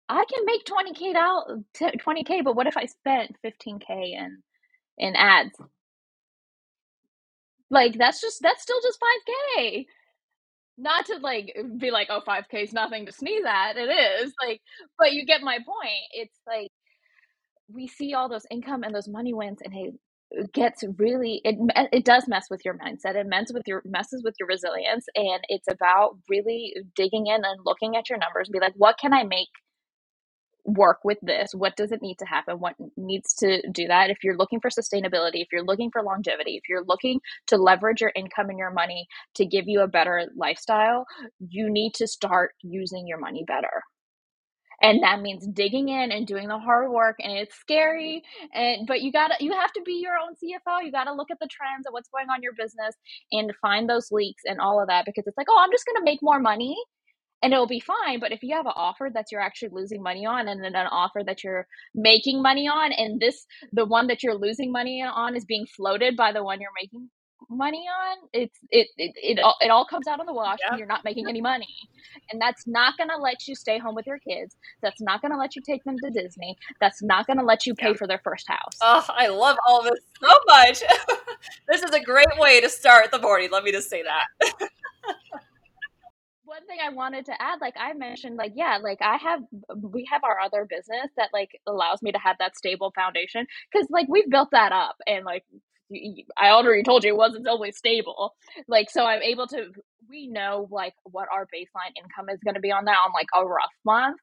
I 0.09 0.25
can 0.33 0.45
make 0.45 0.65
20k 0.65 1.15
out 1.17 1.47
20k, 1.77 2.45
but 2.45 2.57
what 2.57 2.67
if 2.67 2.77
I 2.77 2.87
spent 2.87 3.37
15k 3.45 3.89
in 3.89 4.43
in 4.99 5.17
ads? 5.17 5.57
Like 7.71 7.97
that's 7.99 8.21
just 8.21 8.43
that's 8.43 8.63
still 8.63 8.81
just 8.83 8.99
5k 9.01 9.87
not 10.77 11.07
to 11.07 11.19
like 11.19 11.57
be 11.79 11.91
like 11.91 12.09
oh 12.11 12.21
5k 12.27 12.65
is 12.65 12.73
nothing 12.73 13.07
to 13.07 13.13
sneeze 13.13 13.45
at 13.47 13.77
it 13.77 13.89
is 13.89 14.33
like 14.45 14.61
but 14.99 15.13
you 15.13 15.25
get 15.25 15.41
my 15.43 15.59
point 15.59 16.03
it's 16.13 16.39
like 16.47 16.71
we 17.73 17.87
see 17.87 18.15
all 18.15 18.29
those 18.29 18.47
income 18.51 18.83
and 18.83 18.95
those 18.95 19.09
money 19.09 19.33
wins 19.33 19.59
and 19.65 19.75
it 19.75 20.53
gets 20.53 20.83
really 20.99 21.41
it 21.45 21.57
it 21.93 22.05
does 22.05 22.27
mess 22.27 22.47
with 22.51 22.61
your 22.65 22.75
mindset 22.75 23.15
it 23.15 23.27
messes 23.27 23.53
with 23.53 23.63
your 23.67 23.83
messes 23.85 24.23
with 24.25 24.35
your 24.41 24.49
resilience 24.49 25.07
and 25.15 25.41
it's 25.49 25.69
about 25.71 26.19
really 26.29 26.75
digging 26.97 27.27
in 27.29 27.45
and 27.45 27.61
looking 27.65 27.97
at 27.97 28.09
your 28.11 28.19
numbers 28.19 28.49
and 28.49 28.53
be 28.53 28.59
like 28.61 28.75
what 28.77 28.99
can 28.99 29.13
i 29.13 29.23
make 29.23 29.49
work 30.65 31.01
with 31.05 31.19
this? 31.23 31.53
What 31.55 31.77
does 31.77 31.93
it 31.93 32.03
need 32.03 32.19
to 32.21 32.27
happen? 32.27 32.59
What 32.59 32.75
needs 32.97 33.35
to 33.35 33.63
do 33.71 33.87
that? 33.89 34.11
If 34.11 34.19
you're 34.25 34.37
looking 34.37 34.61
for 34.61 34.71
sustainability 34.71 35.43
if 35.43 35.49
you're 35.53 35.65
looking 35.65 35.91
for 35.91 36.03
longevity 36.03 36.57
if 36.57 36.69
you're 36.69 36.85
looking 36.85 37.21
to 37.49 37.57
leverage 37.57 38.01
your 38.01 38.13
income 38.17 38.51
and 38.51 38.59
your 38.59 38.73
money 38.73 39.07
to 39.35 39.47
give 39.47 39.65
you 39.69 39.81
a 39.81 39.89
better 39.89 40.27
lifestyle 40.37 41.07
you 41.49 41.71
need 41.71 41.95
to 41.95 42.07
start 42.07 42.53
using 42.63 43.07
your 43.07 43.19
money 43.19 43.45
better. 43.47 43.83
And 44.83 45.03
that 45.03 45.21
means 45.23 45.47
digging 45.47 45.89
in 45.89 46.11
and 46.13 46.27
doing 46.27 46.49
the 46.49 46.59
hard 46.59 46.91
work 46.91 47.17
and 47.21 47.33
it's 47.39 47.55
scary 47.55 48.23
and 48.53 48.87
but 48.87 49.03
you 49.03 49.13
gotta 49.13 49.35
you 49.41 49.53
have 49.53 49.73
to 49.73 49.83
be 49.83 49.95
your 49.95 50.15
own 50.19 50.35
cfo 50.35 50.85
you 50.85 50.91
gotta 50.91 51.13
look 51.13 51.31
at 51.31 51.39
the 51.41 51.49
trends 51.49 51.87
and 51.87 51.93
what's 51.93 52.09
going 52.09 52.29
on 52.29 52.39
in 52.39 52.43
your 52.43 52.53
business 52.59 52.97
and 53.33 53.53
find 53.63 53.89
those 53.89 54.11
leaks 54.11 54.43
and 54.45 54.61
all 54.61 54.81
of 54.83 54.89
that 54.89 55.05
because 55.07 55.25
it's 55.27 55.39
like 55.39 55.47
oh 55.49 55.61
i'm 55.63 55.71
just 55.71 55.87
gonna 55.87 56.05
make 56.05 56.19
more 56.23 56.41
money 56.41 56.77
and 57.43 57.53
it'll 57.53 57.67
be 57.67 57.81
fine. 57.81 58.21
But 58.21 58.33
if 58.33 58.43
you 58.43 58.55
have 58.57 58.67
an 58.67 58.73
offer 58.75 59.11
that 59.13 59.27
you're 59.31 59.41
actually 59.41 59.71
losing 59.73 60.03
money 60.03 60.27
on, 60.27 60.49
and 60.49 60.63
then 60.63 60.75
an 60.75 60.87
offer 60.87 61.23
that 61.25 61.45
you're 61.45 61.67
making 61.95 62.43
money 62.43 62.69
on, 62.69 62.93
and 62.93 63.21
this 63.21 63.47
the 63.73 63.85
one 63.85 64.07
that 64.09 64.23
you're 64.23 64.37
losing 64.37 64.73
money 64.73 65.03
on 65.03 65.37
is 65.37 65.45
being 65.45 65.67
floated 65.67 66.17
by 66.17 66.33
the 66.33 66.43
one 66.43 66.61
you're 66.61 66.71
making 66.81 67.11
money 67.51 67.87
on, 67.87 68.17
it's 68.33 68.59
it 68.71 68.89
it 68.97 69.13
it 69.17 69.39
all, 69.41 69.57
it 69.61 69.71
all 69.71 69.85
comes 69.85 70.07
out 70.07 70.21
of 70.21 70.27
the 70.27 70.33
wash, 70.33 70.59
and 70.69 70.79
you're 70.79 70.89
not 70.89 71.05
making 71.05 71.29
any 71.29 71.41
money, 71.41 71.77
and 72.31 72.41
that's 72.41 72.67
not 72.67 72.97
going 72.97 73.11
to 73.11 73.17
let 73.17 73.47
you 73.47 73.55
stay 73.55 73.79
home 73.79 73.95
with 73.95 74.07
your 74.07 74.19
kids. 74.19 74.57
That's 74.83 75.01
not 75.01 75.21
going 75.21 75.33
to 75.33 75.39
let 75.39 75.57
you 75.57 75.63
take 75.63 75.85
them 75.85 75.97
to 76.03 76.11
Disney. 76.11 76.57
That's 76.81 77.03
not 77.03 77.27
going 77.27 77.39
to 77.39 77.45
let 77.45 77.67
you 77.67 77.75
pay 77.75 77.89
yeah. 77.89 77.95
for 77.95 78.07
their 78.07 78.21
first 78.25 78.49
house. 78.49 78.79
Oh, 78.81 79.05
I 79.09 79.29
love 79.29 79.57
all 79.67 79.83
this 79.83 80.01
so 80.21 80.35
much. 80.47 80.83
this 81.69 81.83
is 81.83 81.91
a 81.91 82.01
great 82.01 82.39
way 82.39 82.61
to 82.61 82.69
start 82.69 83.11
the 83.11 83.19
morning. 83.19 83.51
Let 83.53 83.65
me 83.65 83.73
just 83.73 83.91
say 83.91 84.03
that 84.03 84.71
one 86.55 86.67
thing 86.67 86.79
I 86.85 86.91
wanted 86.91 87.27
to 87.27 87.43
add, 87.43 87.61
like 87.61 87.75
I 87.79 87.95
mentioned, 87.95 88.37
like, 88.37 88.53
yeah, 88.55 88.79
like 88.81 88.99
I 89.03 89.17
have, 89.17 89.41
we 89.83 90.07
have 90.11 90.23
our 90.23 90.39
other 90.39 90.67
business 90.69 91.11
that 91.17 91.31
like 91.33 91.51
allows 91.67 92.01
me 92.01 92.13
to 92.13 92.19
have 92.19 92.37
that 92.39 92.57
stable 92.57 92.93
foundation 92.95 93.47
because 93.73 93.89
like 93.91 94.07
we've 94.09 94.31
built 94.31 94.51
that 94.53 94.71
up 94.71 94.95
and 95.07 95.25
like 95.25 95.45
I 96.39 96.51
already 96.51 96.85
told 96.85 97.03
you 97.03 97.11
it 97.11 97.17
wasn't 97.17 97.49
always 97.49 97.77
stable. 97.77 98.35
Like, 98.69 98.89
so 98.89 99.05
I'm 99.05 99.23
able 99.23 99.49
to, 99.49 99.73
we 100.09 100.29
know 100.29 100.69
like 100.71 100.95
what 101.05 101.29
our 101.33 101.47
baseline 101.47 101.93
income 101.97 102.29
is 102.29 102.41
going 102.45 102.55
to 102.55 102.61
be 102.61 102.73
on 102.73 102.85
that 102.87 102.99
on 103.05 103.13
like 103.15 103.27
a 103.35 103.45
rough 103.45 103.73
month. 103.85 104.19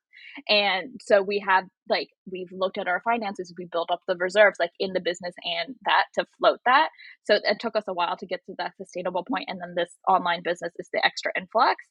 And 0.47 0.99
so 1.01 1.21
we 1.21 1.43
have 1.47 1.65
like, 1.89 2.09
we've 2.31 2.51
looked 2.51 2.77
at 2.77 2.87
our 2.87 3.01
finances, 3.03 3.53
we 3.57 3.65
built 3.71 3.89
up 3.91 4.01
the 4.07 4.15
reserves 4.17 4.57
like 4.59 4.71
in 4.79 4.93
the 4.93 4.99
business 4.99 5.33
and 5.43 5.75
that 5.85 6.05
to 6.15 6.25
float 6.37 6.59
that. 6.65 6.89
So 7.23 7.39
it 7.43 7.59
took 7.59 7.75
us 7.75 7.83
a 7.87 7.93
while 7.93 8.15
to 8.17 8.25
get 8.25 8.41
to 8.45 8.53
that 8.57 8.77
sustainable. 8.77 9.25
And 9.47 9.59
then 9.59 9.73
this 9.75 9.91
online 10.07 10.41
business 10.43 10.71
is 10.77 10.89
the 10.93 11.03
extra 11.05 11.31
influx. 11.35 11.83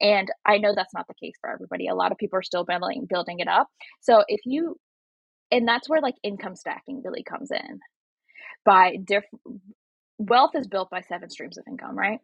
And 0.00 0.28
I 0.46 0.58
know 0.58 0.74
that's 0.74 0.94
not 0.94 1.06
the 1.08 1.26
case 1.26 1.34
for 1.40 1.50
everybody. 1.50 1.88
A 1.88 1.94
lot 1.94 2.12
of 2.12 2.18
people 2.18 2.38
are 2.38 2.42
still 2.42 2.64
building, 2.64 3.06
building 3.08 3.40
it 3.40 3.48
up. 3.48 3.68
So 4.00 4.24
if 4.28 4.40
you, 4.44 4.76
and 5.50 5.66
that's 5.66 5.88
where 5.88 6.02
like 6.02 6.16
income 6.22 6.56
stacking 6.56 7.02
really 7.04 7.22
comes 7.22 7.50
in 7.50 7.80
by 8.64 8.96
different 9.04 9.40
wealth 10.18 10.50
is 10.54 10.66
built 10.66 10.90
by 10.90 11.00
seven 11.00 11.30
streams 11.30 11.56
of 11.56 11.64
income, 11.68 11.96
right? 11.96 12.18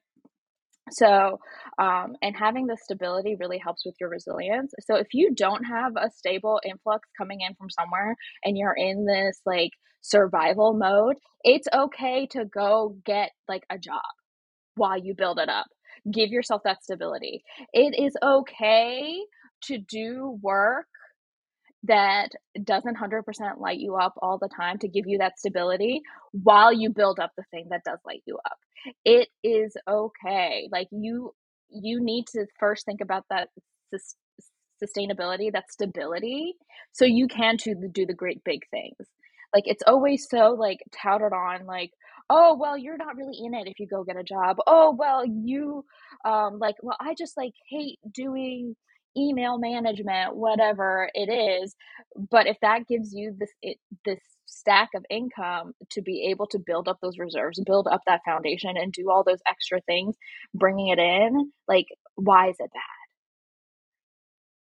So, 0.91 1.41
um, 1.79 2.15
and 2.23 2.37
having 2.37 2.67
the 2.67 2.77
stability 2.77 3.37
really 3.39 3.59
helps 3.59 3.85
with 3.87 3.95
your 4.01 4.11
resilience. 4.11 4.73
So, 4.81 4.97
if 4.97 5.09
you 5.15 5.35
don't 5.35 5.65
have 5.65 5.93
a 5.97 6.11
stable 6.11 6.61
influx 6.65 7.09
coming 7.17 7.41
in 7.41 7.55
from 7.55 7.71
somewhere 7.71 8.17
and 8.45 8.57
you're 8.59 8.75
in 8.77 9.07
this 9.07 9.41
like 9.47 9.71
survival 10.03 10.75
mode, 10.75 11.17
it's 11.43 11.69
okay 11.75 12.27
to 12.33 12.45
go 12.45 12.97
get 13.07 13.31
like 13.49 13.65
a 13.71 13.79
job 13.79 14.03
while 14.77 14.99
you 14.99 15.15
build 15.15 15.39
it 15.39 15.49
up. 15.49 15.67
Give 16.11 16.31
yourself 16.31 16.63
that 16.65 16.83
stability. 16.83 17.43
It 17.73 17.95
is 17.99 18.17
okay 18.23 19.21
to 19.65 19.79
do 19.79 20.39
work 20.43 20.87
that 21.85 22.31
doesn't 22.63 22.97
100% 22.99 23.61
light 23.61 23.79
you 23.79 23.97
up 23.97 24.15
all 24.23 24.39
the 24.39 24.49
time 24.49 24.79
to 24.79 24.89
give 24.89 25.05
you 25.07 25.19
that 25.19 25.39
stability 25.39 26.03
while 26.33 26.73
you 26.73 26.91
build 26.91 27.21
up 27.21 27.33
the 27.37 27.45
thing 27.51 27.69
that 27.71 27.85
does 27.85 27.99
light 28.07 28.23
you 28.27 28.39
up. 28.45 28.59
It 29.05 29.29
is 29.43 29.77
okay. 29.89 30.69
Like 30.73 30.89
you 30.91 31.35
you 31.71 32.01
need 32.01 32.27
to 32.29 32.47
first 32.61 32.85
think 32.87 33.01
about 33.01 33.25
that 33.31 33.49
sustainability, 34.83 35.53
that 35.53 35.71
stability 35.71 36.55
so 36.93 37.05
you 37.05 37.29
can 37.29 37.57
to 37.59 37.75
do 37.93 38.07
the 38.07 38.15
great 38.15 38.43
big 38.45 38.61
things. 38.71 38.97
Like 39.55 39.65
it's 39.67 39.83
always 39.87 40.27
so 40.29 40.53
like 40.59 40.79
touted 40.93 41.33
on 41.33 41.67
like 41.67 41.91
oh 42.31 42.57
well 42.59 42.77
you're 42.77 42.97
not 42.97 43.17
really 43.17 43.37
in 43.45 43.55
it 43.55 43.69
if 43.69 43.79
you 43.79 43.87
go 43.87 44.05
get 44.05 44.17
a 44.17 44.25
job. 44.25 44.57
Oh 44.67 44.95
well 44.99 45.25
you 45.25 45.85
um 46.25 46.59
like 46.59 46.77
well 46.83 46.97
I 47.01 47.15
just 47.17 47.37
like 47.37 47.53
hate 47.69 47.99
doing 48.13 48.77
email 49.17 49.59
management, 49.59 50.37
whatever 50.37 51.11
it 51.15 51.31
is. 51.33 51.75
But 52.31 52.47
if 52.47 52.59
that 52.63 52.87
gives 52.89 53.15
you 53.15 53.35
this 53.39 53.51
it, 53.63 53.79
this 54.05 54.21
stack 54.47 54.91
of 54.95 55.05
income 55.11 55.75
to 55.93 56.03
be 56.03 56.29
able 56.31 56.47
to 56.49 56.59
build 56.65 56.89
up 56.89 56.99
those 57.03 57.19
reserves, 57.19 57.61
build 57.67 57.89
up 57.91 58.03
that 58.07 58.23
foundation, 58.27 58.77
and 58.77 58.93
do 58.93 59.11
all 59.11 59.25
those 59.25 59.41
extra 59.49 59.81
things, 59.83 60.17
bringing 60.55 60.89
it 60.89 60.99
in, 60.99 61.53
like 61.69 61.87
why 62.17 62.49
is 62.51 62.57
it 62.61 62.71
bad? 62.73 62.83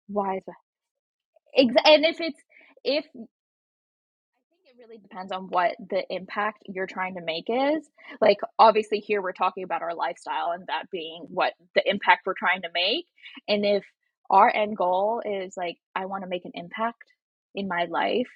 Why 0.09 0.37
is? 0.39 0.45
Exa- 1.59 1.87
and 1.89 2.05
if 2.07 2.21
it's 2.21 2.41
if 2.85 3.07
I 4.53 4.57
think 4.57 4.77
it 4.77 4.83
really 4.83 4.99
depends 4.99 5.33
on 5.33 5.49
what 5.49 5.77
the 5.91 6.05
impact 6.15 6.63
you're 6.67 6.87
trying 6.87 7.17
to 7.17 7.23
make 7.23 7.47
is. 7.49 7.89
Like, 8.21 8.39
obviously, 8.59 9.01
here 9.01 9.23
we're 9.23 9.33
talking 9.33 9.65
about 9.65 9.83
our 9.83 9.95
lifestyle 9.95 10.53
and 10.53 10.67
that 10.69 10.91
being 10.91 11.27
what 11.31 11.55
the 11.75 11.89
impact 11.89 12.23
we're 12.27 12.35
trying 12.35 12.63
to 12.63 12.71
make. 12.75 13.07
And 13.49 13.65
if 13.67 13.85
our 14.31 14.55
end 14.55 14.77
goal 14.77 15.23
is 15.25 15.57
like 15.57 15.79
I 15.95 16.07
want 16.07 16.23
to 16.23 16.29
make 16.29 16.45
an 16.45 16.53
impact 16.55 17.05
in 17.55 17.69
my 17.69 17.87
life. 17.89 18.29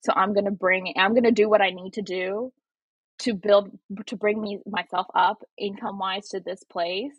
So 0.00 0.12
I'm 0.14 0.34
going 0.34 0.44
to 0.46 0.50
bring 0.50 0.92
I'm 0.96 1.12
going 1.12 1.24
to 1.24 1.30
do 1.32 1.48
what 1.48 1.62
I 1.62 1.70
need 1.70 1.94
to 1.94 2.02
do 2.02 2.52
to 3.20 3.34
build 3.34 3.70
to 4.06 4.16
bring 4.16 4.40
me 4.40 4.58
myself 4.66 5.06
up 5.14 5.42
income 5.58 5.98
wise 5.98 6.28
to 6.28 6.40
this 6.40 6.62
place 6.64 7.12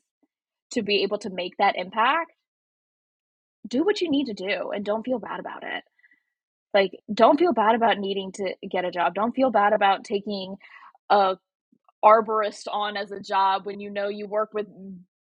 to 0.71 0.81
be 0.81 1.03
able 1.03 1.17
to 1.19 1.29
make 1.29 1.57
that 1.57 1.75
impact, 1.77 2.31
do 3.67 3.83
what 3.83 4.01
you 4.01 4.09
need 4.09 4.25
to 4.25 4.33
do 4.33 4.71
and 4.71 4.85
don't 4.85 5.05
feel 5.05 5.19
bad 5.19 5.39
about 5.39 5.63
it. 5.63 5.83
Like, 6.73 6.91
don't 7.11 7.39
feel 7.39 7.53
bad 7.53 7.75
about 7.75 7.97
needing 7.97 8.31
to 8.33 8.53
get 8.69 8.85
a 8.85 8.91
job. 8.91 9.15
Don't 9.15 9.35
feel 9.35 9.49
bad 9.49 9.73
about 9.73 10.03
taking 10.03 10.57
a 11.09 11.37
arborist 12.03 12.67
on 12.71 12.97
as 12.97 13.11
a 13.11 13.19
job 13.19 13.65
when 13.65 13.79
you 13.79 13.89
know 13.89 14.09
you 14.09 14.27
work 14.27 14.49
with 14.53 14.67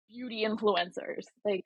beauty 0.10 0.46
influencers. 0.48 1.26
Like, 1.44 1.66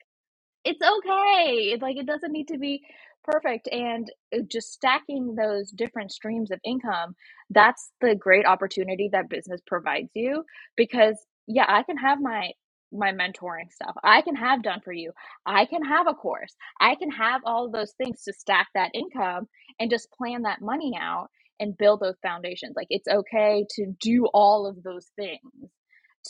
it's 0.64 0.82
okay. 0.82 1.70
It's 1.72 1.82
like 1.82 1.98
it 1.98 2.06
doesn't 2.06 2.32
need 2.32 2.48
to 2.48 2.58
be 2.58 2.82
perfect 3.24 3.68
and 3.72 4.10
uh, 4.34 4.40
just 4.50 4.72
stacking 4.72 5.34
those 5.36 5.70
different 5.72 6.12
streams 6.12 6.50
of 6.50 6.60
income 6.64 7.14
that's 7.50 7.92
the 8.00 8.14
great 8.16 8.46
opportunity 8.46 9.10
that 9.12 9.28
business 9.30 9.60
provides 9.66 10.10
you 10.14 10.44
because 10.76 11.16
yeah 11.46 11.66
i 11.68 11.82
can 11.84 11.96
have 11.98 12.20
my 12.20 12.50
my 12.92 13.12
mentoring 13.12 13.70
stuff 13.70 13.94
i 14.04 14.22
can 14.22 14.34
have 14.36 14.62
done 14.62 14.80
for 14.84 14.92
you 14.92 15.12
i 15.46 15.66
can 15.66 15.84
have 15.84 16.08
a 16.08 16.14
course 16.14 16.56
i 16.80 16.94
can 16.96 17.10
have 17.10 17.42
all 17.44 17.66
of 17.66 17.72
those 17.72 17.92
things 17.98 18.22
to 18.24 18.32
stack 18.32 18.68
that 18.74 18.90
income 18.94 19.46
and 19.80 19.90
just 19.90 20.10
plan 20.12 20.42
that 20.42 20.62
money 20.62 20.94
out 21.00 21.28
and 21.60 21.76
build 21.78 22.00
those 22.00 22.16
foundations 22.22 22.74
like 22.76 22.88
it's 22.90 23.08
okay 23.08 23.64
to 23.70 23.86
do 24.00 24.26
all 24.34 24.66
of 24.66 24.82
those 24.82 25.10
things 25.16 25.40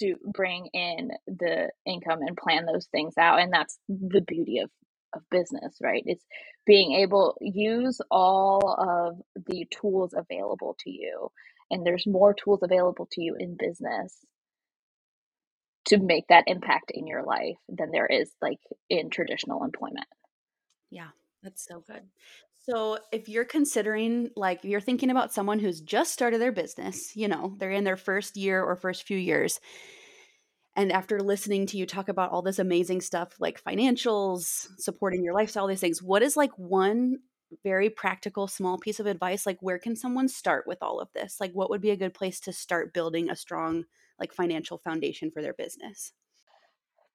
to 0.00 0.16
bring 0.32 0.68
in 0.74 1.10
the 1.26 1.70
income 1.86 2.20
and 2.26 2.36
plan 2.36 2.66
those 2.66 2.86
things 2.86 3.14
out 3.18 3.40
and 3.40 3.52
that's 3.52 3.78
the 3.88 4.22
beauty 4.22 4.58
of 4.58 4.70
of 5.14 5.22
business 5.30 5.76
right? 5.82 6.04
It's 6.06 6.24
being 6.66 6.92
able 6.92 7.36
use 7.40 8.00
all 8.10 8.76
of 8.78 9.44
the 9.46 9.66
tools 9.70 10.14
available 10.16 10.76
to 10.80 10.90
you 10.90 11.30
and 11.70 11.84
there's 11.86 12.06
more 12.06 12.34
tools 12.34 12.60
available 12.62 13.08
to 13.12 13.22
you 13.22 13.36
in 13.38 13.56
business 13.58 14.16
to 15.86 15.98
make 15.98 16.26
that 16.28 16.44
impact 16.46 16.92
in 16.94 17.06
your 17.06 17.24
life 17.24 17.56
than 17.68 17.90
there 17.90 18.06
is 18.06 18.30
like 18.40 18.60
in 18.88 19.10
traditional 19.10 19.64
employment. 19.64 20.06
Yeah 20.90 21.08
that's 21.42 21.66
so 21.66 21.82
good 21.86 22.02
so, 22.62 22.98
if 23.12 23.28
you're 23.28 23.44
considering, 23.44 24.30
like, 24.36 24.60
you're 24.64 24.80
thinking 24.80 25.10
about 25.10 25.32
someone 25.32 25.58
who's 25.58 25.80
just 25.80 26.12
started 26.12 26.40
their 26.40 26.52
business, 26.52 27.16
you 27.16 27.28
know, 27.28 27.54
they're 27.58 27.70
in 27.70 27.84
their 27.84 27.96
first 27.96 28.36
year 28.36 28.62
or 28.62 28.76
first 28.76 29.04
few 29.06 29.16
years, 29.16 29.60
and 30.76 30.92
after 30.92 31.20
listening 31.20 31.66
to 31.66 31.76
you 31.76 31.86
talk 31.86 32.08
about 32.08 32.30
all 32.30 32.42
this 32.42 32.58
amazing 32.58 33.00
stuff 33.00 33.34
like 33.40 33.62
financials, 33.62 34.66
supporting 34.78 35.24
your 35.24 35.34
lifestyle, 35.34 35.66
these 35.66 35.80
things, 35.80 36.02
what 36.02 36.22
is 36.22 36.36
like 36.36 36.52
one 36.56 37.18
very 37.64 37.90
practical 37.90 38.46
small 38.46 38.78
piece 38.78 39.00
of 39.00 39.06
advice? 39.06 39.46
Like, 39.46 39.58
where 39.60 39.78
can 39.78 39.96
someone 39.96 40.28
start 40.28 40.66
with 40.66 40.78
all 40.82 41.00
of 41.00 41.08
this? 41.14 41.38
Like, 41.40 41.52
what 41.52 41.70
would 41.70 41.80
be 41.80 41.90
a 41.90 41.96
good 41.96 42.14
place 42.14 42.38
to 42.40 42.52
start 42.52 42.94
building 42.94 43.28
a 43.28 43.36
strong, 43.36 43.84
like, 44.20 44.32
financial 44.32 44.78
foundation 44.78 45.30
for 45.32 45.42
their 45.42 45.54
business? 45.54 46.12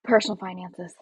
Personal 0.04 0.36
finances. 0.36 0.94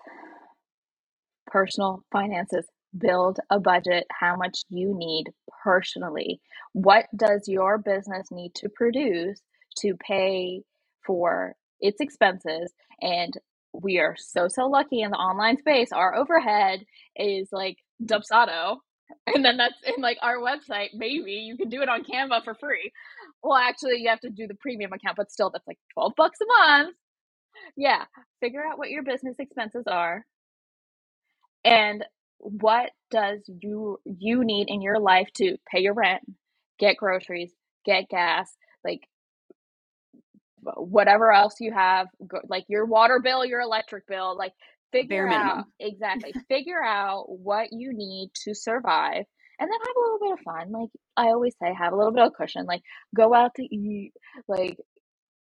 Personal 1.47 2.03
finances. 2.11 2.65
Build 2.97 3.39
a 3.49 3.59
budget, 3.59 4.05
how 4.11 4.35
much 4.35 4.59
you 4.69 4.93
need 4.95 5.25
personally. 5.63 6.41
What 6.73 7.05
does 7.15 7.47
your 7.47 7.77
business 7.77 8.27
need 8.31 8.53
to 8.55 8.69
produce 8.69 9.41
to 9.79 9.95
pay 9.95 10.61
for 11.05 11.55
its 11.79 11.99
expenses? 12.01 12.71
And 13.01 13.33
we 13.73 13.97
are 13.97 14.15
so 14.17 14.47
so 14.47 14.67
lucky 14.67 15.01
in 15.01 15.11
the 15.11 15.17
online 15.17 15.57
space 15.57 15.91
our 15.91 16.15
overhead 16.15 16.85
is 17.15 17.49
like 17.51 17.77
dubsado 18.03 18.77
and 19.27 19.43
then 19.43 19.57
that's 19.57 19.75
in 19.85 20.01
like 20.01 20.17
our 20.21 20.37
website 20.37 20.89
maybe 20.93 21.31
you 21.31 21.57
can 21.57 21.69
do 21.69 21.81
it 21.81 21.89
on 21.89 22.03
canva 22.03 22.43
for 22.43 22.53
free. 22.55 22.91
Well 23.41 23.57
actually 23.57 23.97
you 24.01 24.09
have 24.09 24.19
to 24.21 24.29
do 24.29 24.47
the 24.47 24.55
premium 24.55 24.93
account 24.93 25.17
but 25.17 25.31
still 25.31 25.49
that's 25.49 25.67
like 25.67 25.79
12 25.93 26.13
bucks 26.15 26.39
a 26.41 26.45
month. 26.45 26.95
Yeah 27.75 28.05
figure 28.41 28.63
out 28.65 28.77
what 28.77 28.89
your 28.91 29.03
business 29.03 29.37
expenses 29.39 29.85
are 29.87 30.25
and 31.63 32.03
what 32.43 32.91
does 33.09 33.39
you 33.47 33.99
you 34.05 34.43
need 34.43 34.69
in 34.69 34.81
your 34.81 34.99
life 34.99 35.27
to 35.33 35.57
pay 35.71 35.79
your 35.79 35.93
rent 35.93 36.21
get 36.79 36.97
groceries 36.97 37.51
get 37.85 38.09
gas 38.09 38.55
like 38.83 39.01
whatever 40.75 41.31
else 41.31 41.55
you 41.59 41.71
have, 41.73 42.07
go, 42.25 42.39
like 42.47 42.65
your 42.67 42.85
water 42.85 43.19
bill, 43.21 43.45
your 43.45 43.61
electric 43.61 44.07
bill, 44.07 44.37
like 44.37 44.53
figure 44.91 45.27
out 45.27 45.65
exactly 45.79 46.33
figure 46.47 46.81
out 46.83 47.25
what 47.27 47.69
you 47.71 47.91
need 47.93 48.29
to 48.35 48.53
survive 48.53 49.25
and 49.59 49.69
then 49.69 49.79
have 49.87 49.95
a 49.97 49.99
little 49.99 50.19
bit 50.19 50.33
of 50.33 50.39
fun 50.41 50.71
like 50.71 50.89
i 51.17 51.29
always 51.29 51.55
say 51.59 51.73
have 51.73 51.93
a 51.93 51.95
little 51.95 52.11
bit 52.11 52.23
of 52.23 52.33
cushion 52.33 52.67
like 52.67 52.83
go 53.15 53.33
out 53.33 53.55
to 53.55 53.63
eat 53.63 54.11
like 54.47 54.77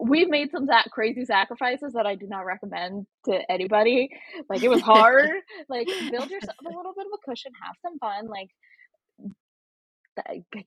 we've 0.01 0.29
made 0.29 0.51
some 0.51 0.67
that 0.67 0.89
crazy 0.91 1.25
sacrifices 1.25 1.93
that 1.93 2.05
i 2.07 2.15
do 2.15 2.27
not 2.27 2.45
recommend 2.45 3.05
to 3.25 3.39
anybody. 3.51 4.09
Like 4.49 4.63
it 4.63 4.69
was 4.69 4.81
hard. 4.81 5.29
Like 5.69 5.87
build 5.87 6.29
yourself 6.29 6.57
a 6.65 6.69
little 6.69 6.93
bit 6.95 7.05
of 7.07 7.13
a 7.13 7.29
cushion 7.29 7.51
have 7.63 7.75
some 7.81 7.99
fun 7.99 8.27
like 8.27 8.49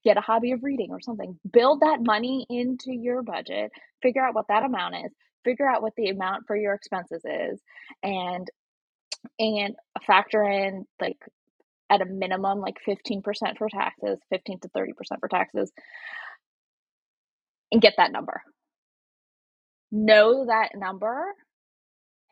get 0.05 0.17
a 0.17 0.21
hobby 0.21 0.53
of 0.53 0.63
reading 0.63 0.91
or 0.91 1.01
something. 1.01 1.39
Build 1.53 1.81
that 1.81 1.99
money 2.03 2.47
into 2.49 2.93
your 2.93 3.23
budget, 3.23 3.71
figure 4.03 4.25
out 4.25 4.35
what 4.35 4.49
that 4.49 4.65
amount 4.65 4.97
is, 4.97 5.13
figure 5.45 5.69
out 5.69 5.83
what 5.83 5.95
the 5.97 6.09
amount 6.09 6.47
for 6.47 6.57
your 6.57 6.75
expenses 6.75 7.23
is, 7.25 7.61
and 8.03 8.49
and 9.39 9.75
factor 10.07 10.43
in 10.43 10.87
like 11.01 11.19
at 11.91 12.03
a 12.03 12.07
minimum 12.07 12.61
like 12.61 12.77
15% 12.89 13.23
for 13.59 13.69
taxes, 13.69 14.19
15 14.31 14.61
to 14.61 14.69
30% 14.71 14.93
for 15.21 15.29
taxes, 15.29 15.71
and 17.73 17.83
get 17.83 17.95
that 17.99 18.13
number. 18.13 18.43
Know 19.95 20.47
that 20.47 20.71
number 20.75 21.35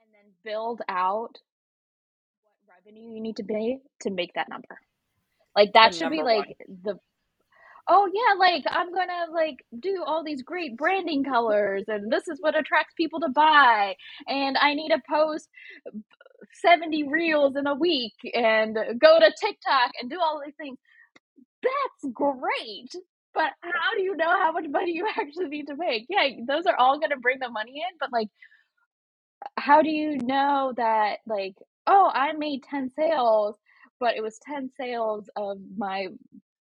and 0.03 0.11
then 0.13 0.33
build 0.45 0.83
out 0.89 1.39
what 2.43 2.77
revenue 2.85 3.15
you 3.15 3.21
need 3.21 3.37
to 3.37 3.45
pay 3.45 3.79
to 4.01 4.11
make 4.11 4.35
that 4.35 4.49
number. 4.49 4.81
Like 5.55 5.73
that 5.75 5.95
should 5.95 6.11
be 6.11 6.23
like 6.23 6.57
one. 6.59 6.79
the 6.85 6.99
oh 7.89 8.11
yeah, 8.13 8.39
like 8.39 8.65
I'm 8.69 8.93
gonna 8.93 9.33
like 9.33 9.65
do 9.79 10.03
all 10.05 10.25
these 10.25 10.43
great 10.43 10.77
branding 10.77 11.23
colors 11.23 11.85
and 11.87 12.11
this 12.13 12.27
is 12.27 12.39
what 12.41 12.59
attracts 12.59 12.95
people 12.97 13.21
to 13.21 13.29
buy 13.29 13.95
and 14.27 14.57
I 14.59 14.75
need 14.75 14.91
to 14.91 15.01
post 15.09 15.49
70 16.63 17.09
reels 17.09 17.55
in 17.57 17.69
a 17.69 17.77
week 17.77 18.15
and 18.35 18.75
go 19.01 19.21
to 19.21 19.33
TikTok 19.41 19.93
and 20.01 20.11
do 20.11 20.19
all 20.21 20.43
these 20.45 20.57
things. 20.57 20.79
That's 21.63 22.13
great. 22.13 22.91
But 23.35 23.51
how 23.63 23.97
do 23.97 24.03
you 24.03 24.17
know 24.17 24.31
how 24.31 24.53
much 24.53 24.67
money 24.69 24.93
you 24.93 25.09
actually 25.19 25.49
need 25.49 25.67
to 25.69 25.77
make? 25.77 26.07
Yeah, 26.09 26.29
those 26.47 26.67
are 26.67 26.77
all 26.77 26.99
gonna 26.99 27.17
bring 27.17 27.39
the 27.41 27.51
money 27.51 27.77
in, 27.77 27.97
but 27.99 28.11
like 28.13 28.29
how 29.57 29.83
do 29.83 29.91
you 29.91 30.19
know 30.19 30.73
that 30.77 31.19
like, 31.27 31.55
oh, 31.87 32.11
I 32.15 32.33
made 32.33 32.63
10 32.63 32.91
sales 32.91 33.59
but 34.03 34.17
it 34.17 34.21
was 34.21 34.41
10 34.45 34.69
sales 34.77 35.31
of 35.37 35.59
my 35.79 36.09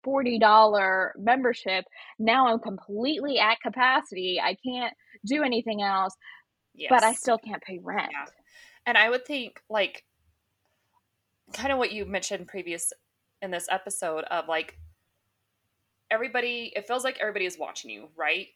$40 0.06 1.10
membership. 1.18 1.86
Now 2.20 2.48
I'm 2.48 2.60
completely 2.60 3.40
at 3.40 3.60
capacity. 3.62 4.40
I 4.42 4.56
can't 4.64 4.94
do 5.26 5.42
anything 5.42 5.82
else, 5.82 6.16
yes. 6.76 6.90
but 6.92 7.04
I 7.04 7.14
still 7.14 7.40
can't 7.40 7.62
pay 7.64 7.80
rent. 7.82 8.12
Yeah. 8.12 8.26
And 8.86 8.96
I 8.96 9.10
would 9.10 9.26
think, 9.26 9.60
like, 9.72 10.06
kind 11.52 11.72
of 11.72 11.80
what 11.80 11.92
you 11.92 12.06
mentioned 12.06 12.48
previous 12.48 12.94
in 13.42 13.50
this 13.50 13.66
episode 13.72 14.24
of 14.26 14.48
like, 14.48 14.78
everybody, 16.12 16.72
it 16.76 16.88
feels 16.88 17.04
like 17.04 17.18
everybody 17.20 17.46
is 17.46 17.58
watching 17.58 17.90
you, 17.90 18.10
right? 18.16 18.48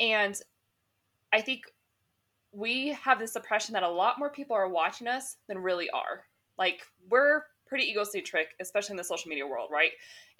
And 0.00 0.38
I 1.32 1.40
think 1.40 1.62
we 2.52 2.88
have 2.88 3.18
this 3.18 3.36
impression 3.36 3.72
that 3.72 3.82
a 3.82 3.88
lot 3.88 4.18
more 4.18 4.30
people 4.30 4.56
are 4.56 4.68
watching 4.68 5.06
us 5.06 5.36
than 5.48 5.58
really 5.58 5.88
are. 5.90 6.24
Like, 6.58 6.82
we're 7.08 7.42
pretty 7.66 7.90
egocentric, 7.90 8.48
especially 8.60 8.92
in 8.92 8.96
the 8.98 9.04
social 9.04 9.28
media 9.28 9.46
world, 9.46 9.70
right? 9.72 9.90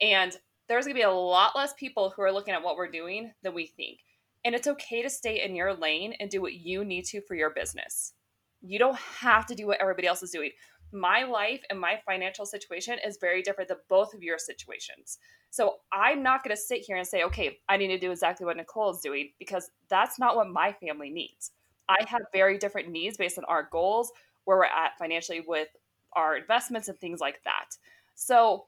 And 0.00 0.36
there's 0.68 0.84
going 0.84 0.94
to 0.94 1.00
be 1.00 1.04
a 1.04 1.10
lot 1.10 1.56
less 1.56 1.72
people 1.74 2.10
who 2.10 2.22
are 2.22 2.32
looking 2.32 2.54
at 2.54 2.62
what 2.62 2.76
we're 2.76 2.90
doing 2.90 3.32
than 3.42 3.54
we 3.54 3.66
think. 3.66 3.98
And 4.44 4.54
it's 4.54 4.68
okay 4.68 5.02
to 5.02 5.10
stay 5.10 5.42
in 5.42 5.54
your 5.56 5.74
lane 5.74 6.14
and 6.20 6.30
do 6.30 6.42
what 6.42 6.54
you 6.54 6.84
need 6.84 7.06
to 7.06 7.20
for 7.22 7.34
your 7.34 7.50
business. 7.50 8.12
You 8.60 8.78
don't 8.78 8.98
have 8.98 9.46
to 9.46 9.54
do 9.54 9.66
what 9.66 9.80
everybody 9.80 10.06
else 10.06 10.22
is 10.22 10.30
doing. 10.30 10.50
My 10.94 11.24
life 11.24 11.60
and 11.68 11.80
my 11.80 12.00
financial 12.06 12.46
situation 12.46 12.98
is 13.04 13.18
very 13.20 13.42
different 13.42 13.68
than 13.68 13.78
both 13.88 14.14
of 14.14 14.22
your 14.22 14.38
situations. 14.38 15.18
So 15.50 15.76
I'm 15.92 16.22
not 16.22 16.42
going 16.44 16.54
to 16.54 16.60
sit 16.60 16.80
here 16.80 16.96
and 16.96 17.06
say, 17.06 17.24
okay, 17.24 17.58
I 17.68 17.76
need 17.76 17.88
to 17.88 17.98
do 17.98 18.12
exactly 18.12 18.46
what 18.46 18.56
Nicole 18.56 18.90
is 18.90 19.00
doing 19.00 19.30
because 19.38 19.70
that's 19.88 20.18
not 20.18 20.36
what 20.36 20.48
my 20.48 20.72
family 20.72 21.10
needs. 21.10 21.50
I 21.88 21.98
have 22.06 22.22
very 22.32 22.58
different 22.58 22.88
needs 22.90 23.16
based 23.16 23.38
on 23.38 23.44
our 23.44 23.68
goals, 23.70 24.12
where 24.44 24.56
we're 24.56 24.64
at 24.64 24.96
financially 24.98 25.42
with 25.46 25.68
our 26.14 26.36
investments 26.36 26.88
and 26.88 26.98
things 26.98 27.20
like 27.20 27.42
that. 27.44 27.76
So 28.14 28.66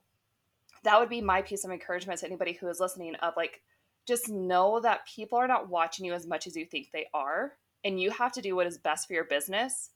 that 0.83 0.99
would 0.99 1.09
be 1.09 1.21
my 1.21 1.41
piece 1.41 1.65
of 1.65 1.71
encouragement 1.71 2.19
to 2.19 2.25
anybody 2.25 2.53
who 2.53 2.67
is 2.67 2.79
listening 2.79 3.15
of 3.15 3.33
like 3.37 3.61
just 4.07 4.29
know 4.29 4.79
that 4.79 5.07
people 5.07 5.37
are 5.37 5.47
not 5.47 5.69
watching 5.69 6.05
you 6.05 6.13
as 6.13 6.27
much 6.27 6.47
as 6.47 6.55
you 6.55 6.65
think 6.65 6.89
they 6.91 7.07
are 7.13 7.53
and 7.83 7.99
you 7.99 8.11
have 8.11 8.31
to 8.33 8.41
do 8.41 8.55
what 8.55 8.67
is 8.67 8.77
best 8.77 9.07
for 9.07 9.13
your 9.13 9.25
business 9.25 9.91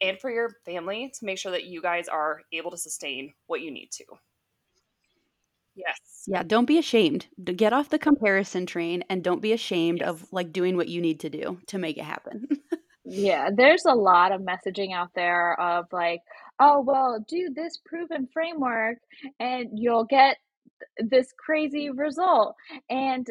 and 0.00 0.18
for 0.20 0.30
your 0.30 0.50
family 0.64 1.12
to 1.18 1.24
make 1.24 1.38
sure 1.38 1.52
that 1.52 1.64
you 1.64 1.80
guys 1.80 2.08
are 2.08 2.42
able 2.52 2.70
to 2.70 2.76
sustain 2.76 3.32
what 3.46 3.60
you 3.60 3.70
need 3.70 3.90
to. 3.92 4.04
Yes. 5.76 5.98
Yeah, 6.26 6.42
don't 6.44 6.66
be 6.66 6.78
ashamed. 6.78 7.26
Get 7.42 7.72
off 7.72 7.88
the 7.88 7.98
comparison 7.98 8.64
train 8.64 9.02
and 9.10 9.24
don't 9.24 9.42
be 9.42 9.52
ashamed 9.52 10.00
yes. 10.00 10.08
of 10.08 10.32
like 10.32 10.52
doing 10.52 10.76
what 10.76 10.88
you 10.88 11.00
need 11.00 11.20
to 11.20 11.30
do 11.30 11.58
to 11.66 11.78
make 11.78 11.98
it 11.98 12.04
happen. 12.04 12.46
Yeah, 13.04 13.50
there's 13.54 13.84
a 13.84 13.94
lot 13.94 14.32
of 14.32 14.40
messaging 14.40 14.94
out 14.94 15.10
there 15.14 15.60
of 15.60 15.84
like, 15.92 16.20
oh, 16.58 16.80
well, 16.80 17.22
do 17.28 17.50
this 17.54 17.78
proven 17.84 18.28
framework 18.32 18.96
and 19.38 19.68
you'll 19.74 20.06
get 20.06 20.38
this 20.98 21.28
crazy 21.38 21.90
result. 21.90 22.54
And 22.88 23.26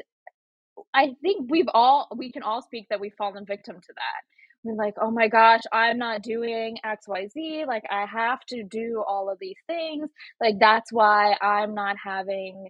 I 0.94 1.16
think 1.24 1.50
we've 1.50 1.70
all, 1.74 2.08
we 2.16 2.32
can 2.32 2.44
all 2.44 2.62
speak 2.62 2.88
that 2.90 3.00
we've 3.00 3.16
fallen 3.18 3.46
victim 3.48 3.78
to 3.78 3.94
that. 3.96 4.22
Like, 4.66 4.96
oh 5.02 5.12
my 5.12 5.28
gosh, 5.28 5.62
I'm 5.74 5.98
not 5.98 6.24
doing 6.24 6.78
XYZ. 6.86 7.68
Like, 7.68 7.84
I 7.92 8.06
have 8.06 8.40
to 8.50 8.64
do 8.64 9.04
all 9.08 9.30
of 9.32 9.40
these 9.40 9.58
things. 9.68 10.10
Like, 10.42 10.56
that's 10.60 10.92
why 10.92 11.36
I'm 11.42 11.74
not 11.76 11.98
having 12.04 12.68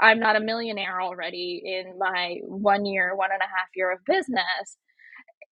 I'm 0.00 0.20
not 0.20 0.36
a 0.36 0.40
millionaire 0.40 1.00
already 1.02 1.62
in 1.64 1.98
my 1.98 2.36
one 2.44 2.86
year, 2.86 3.16
one 3.16 3.32
and 3.32 3.42
a 3.42 3.46
half 3.46 3.68
year 3.76 3.92
of 3.92 4.04
business. 4.06 4.78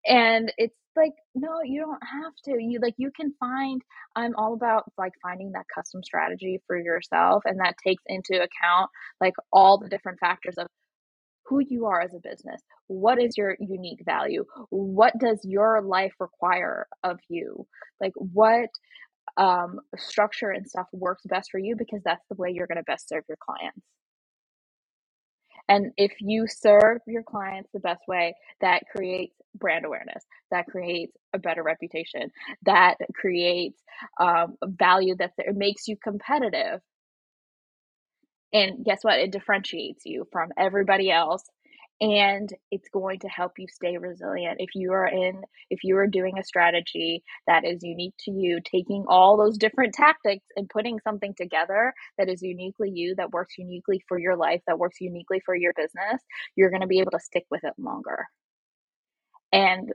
And 0.06 0.52
it's 0.58 0.76
like, 0.96 1.12
no, 1.34 1.60
you 1.64 1.80
don't 1.80 2.02
have 2.02 2.32
to. 2.46 2.62
You 2.62 2.80
like, 2.82 2.94
you 2.98 3.10
can 3.16 3.34
find, 3.40 3.82
I'm 4.16 4.34
all 4.36 4.54
about 4.54 4.84
like 4.98 5.12
finding 5.22 5.52
that 5.52 5.66
custom 5.74 6.02
strategy 6.04 6.60
for 6.66 6.78
yourself. 6.78 7.42
And 7.46 7.60
that 7.60 7.76
takes 7.86 8.02
into 8.06 8.34
account 8.36 8.90
like 9.20 9.34
all 9.52 9.78
the 9.78 9.88
different 9.88 10.20
factors 10.20 10.56
of 10.58 10.68
who 11.48 11.60
you 11.60 11.86
are 11.86 12.00
as 12.00 12.14
a 12.14 12.20
business. 12.28 12.60
What 12.88 13.20
is 13.20 13.36
your 13.36 13.56
unique 13.60 14.00
value? 14.04 14.44
What 14.70 15.12
does 15.18 15.40
your 15.44 15.82
life 15.82 16.14
require 16.20 16.86
of 17.04 17.18
you? 17.28 17.66
Like, 18.00 18.12
what 18.16 18.70
um, 19.36 19.80
structure 19.96 20.50
and 20.50 20.66
stuff 20.68 20.86
works 20.92 21.22
best 21.26 21.50
for 21.50 21.58
you 21.58 21.76
because 21.76 22.02
that's 22.04 22.24
the 22.30 22.36
way 22.36 22.50
you're 22.52 22.66
going 22.66 22.78
to 22.78 22.84
best 22.84 23.08
serve 23.08 23.24
your 23.28 23.38
clients. 23.40 23.80
And 25.68 25.92
if 25.96 26.12
you 26.20 26.46
serve 26.46 26.98
your 27.06 27.22
clients 27.24 27.70
the 27.72 27.80
best 27.80 28.02
way, 28.06 28.34
that 28.60 28.84
creates 28.94 29.34
brand 29.54 29.84
awareness, 29.84 30.24
that 30.50 30.66
creates 30.66 31.12
a 31.34 31.38
better 31.38 31.62
reputation, 31.62 32.30
that 32.64 32.96
creates 33.14 33.80
um, 34.20 34.56
value 34.64 35.16
that 35.18 35.32
makes 35.54 35.88
you 35.88 35.96
competitive. 36.02 36.80
And 38.56 38.86
guess 38.86 39.00
what? 39.02 39.18
It 39.18 39.32
differentiates 39.32 40.06
you 40.06 40.26
from 40.32 40.48
everybody 40.56 41.10
else 41.10 41.44
and 42.00 42.50
it's 42.70 42.88
going 42.90 43.18
to 43.20 43.28
help 43.28 43.52
you 43.58 43.66
stay 43.68 43.96
resilient 43.96 44.56
if 44.58 44.70
you 44.74 44.92
are 44.92 45.06
in 45.06 45.42
if 45.70 45.80
you 45.82 45.96
are 45.96 46.06
doing 46.06 46.38
a 46.38 46.44
strategy 46.44 47.22
that 47.46 47.64
is 47.64 47.82
unique 47.82 48.12
to 48.18 48.30
you 48.30 48.60
taking 48.64 49.04
all 49.08 49.36
those 49.38 49.56
different 49.56 49.94
tactics 49.94 50.44
and 50.56 50.68
putting 50.68 50.98
something 51.00 51.34
together 51.36 51.94
that 52.18 52.28
is 52.28 52.42
uniquely 52.42 52.90
you 52.90 53.14
that 53.16 53.30
works 53.30 53.54
uniquely 53.56 54.02
for 54.08 54.18
your 54.18 54.36
life 54.36 54.60
that 54.66 54.78
works 54.78 55.00
uniquely 55.00 55.40
for 55.46 55.54
your 55.54 55.72
business 55.74 56.22
you're 56.54 56.70
going 56.70 56.82
to 56.82 56.86
be 56.86 57.00
able 57.00 57.12
to 57.12 57.20
stick 57.20 57.46
with 57.50 57.64
it 57.64 57.72
longer 57.78 58.26
and 59.52 59.90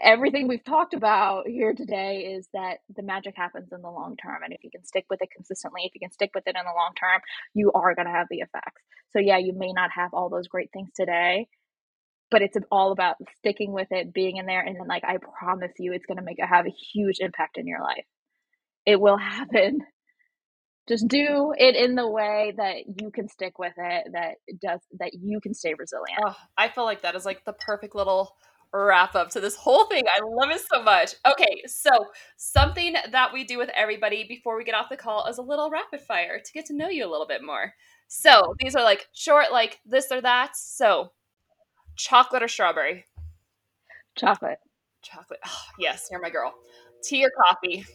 everything 0.00 0.48
we've 0.48 0.64
talked 0.64 0.94
about 0.94 1.46
here 1.48 1.72
today 1.74 2.34
is 2.36 2.48
that 2.52 2.78
the 2.94 3.02
magic 3.02 3.34
happens 3.36 3.72
in 3.72 3.82
the 3.82 3.90
long 3.90 4.16
term. 4.16 4.42
And 4.44 4.52
if 4.52 4.62
you 4.62 4.70
can 4.70 4.84
stick 4.84 5.06
with 5.08 5.22
it 5.22 5.30
consistently, 5.34 5.82
if 5.84 5.92
you 5.94 6.00
can 6.00 6.12
stick 6.12 6.30
with 6.34 6.44
it 6.46 6.56
in 6.56 6.64
the 6.64 6.76
long 6.76 6.92
term, 6.98 7.20
you 7.54 7.72
are 7.72 7.94
going 7.94 8.06
to 8.06 8.12
have 8.12 8.26
the 8.30 8.38
effects. 8.38 8.82
So, 9.10 9.20
yeah, 9.20 9.38
you 9.38 9.52
may 9.56 9.72
not 9.72 9.90
have 9.94 10.10
all 10.12 10.28
those 10.28 10.48
great 10.48 10.70
things 10.72 10.90
today, 10.94 11.48
but 12.30 12.42
it's 12.42 12.56
all 12.70 12.92
about 12.92 13.16
sticking 13.38 13.72
with 13.72 13.88
it, 13.90 14.12
being 14.12 14.36
in 14.36 14.46
there. 14.46 14.60
And 14.60 14.76
then, 14.78 14.86
like, 14.88 15.04
I 15.04 15.16
promise 15.38 15.72
you, 15.78 15.92
it's 15.92 16.06
going 16.06 16.18
to 16.18 16.24
make 16.24 16.38
it 16.38 16.46
have 16.46 16.66
a 16.66 16.74
huge 16.92 17.18
impact 17.20 17.56
in 17.56 17.66
your 17.66 17.80
life. 17.80 18.04
It 18.84 19.00
will 19.00 19.16
happen. 19.18 19.80
Just 20.88 21.08
do 21.08 21.52
it 21.56 21.74
in 21.74 21.96
the 21.96 22.08
way 22.08 22.54
that 22.56 22.76
you 23.00 23.10
can 23.10 23.28
stick 23.28 23.58
with 23.58 23.72
it, 23.76 24.06
that 24.12 24.34
does 24.62 24.80
that 25.00 25.10
you 25.14 25.40
can 25.40 25.52
stay 25.52 25.74
resilient. 25.76 26.20
Oh, 26.24 26.36
I 26.56 26.68
feel 26.68 26.84
like 26.84 27.02
that 27.02 27.16
is 27.16 27.24
like 27.24 27.44
the 27.44 27.54
perfect 27.54 27.96
little 27.96 28.32
wrap 28.84 29.14
up 29.14 29.30
to 29.30 29.40
this 29.40 29.56
whole 29.56 29.86
thing. 29.86 30.04
I 30.06 30.20
love 30.24 30.50
it 30.50 30.60
so 30.72 30.82
much. 30.82 31.14
Okay, 31.30 31.62
so 31.66 31.90
something 32.36 32.94
that 33.10 33.32
we 33.32 33.44
do 33.44 33.58
with 33.58 33.70
everybody 33.74 34.24
before 34.28 34.56
we 34.56 34.64
get 34.64 34.74
off 34.74 34.88
the 34.90 34.96
call 34.96 35.26
is 35.26 35.38
a 35.38 35.42
little 35.42 35.70
rapid 35.70 36.00
fire 36.00 36.38
to 36.44 36.52
get 36.52 36.66
to 36.66 36.74
know 36.76 36.88
you 36.88 37.06
a 37.06 37.10
little 37.10 37.26
bit 37.26 37.42
more. 37.44 37.74
So 38.08 38.54
these 38.60 38.76
are 38.76 38.84
like 38.84 39.08
short, 39.12 39.52
like 39.52 39.80
this 39.86 40.12
or 40.12 40.20
that. 40.20 40.56
So 40.56 41.12
chocolate 41.96 42.42
or 42.42 42.48
strawberry? 42.48 43.04
Chocolate. 44.16 44.58
Chocolate. 45.02 45.40
Oh, 45.46 45.62
yes, 45.78 46.08
you're 46.10 46.20
my 46.20 46.30
girl. 46.30 46.54
Tea 47.02 47.24
or 47.24 47.30
coffee? 47.46 47.84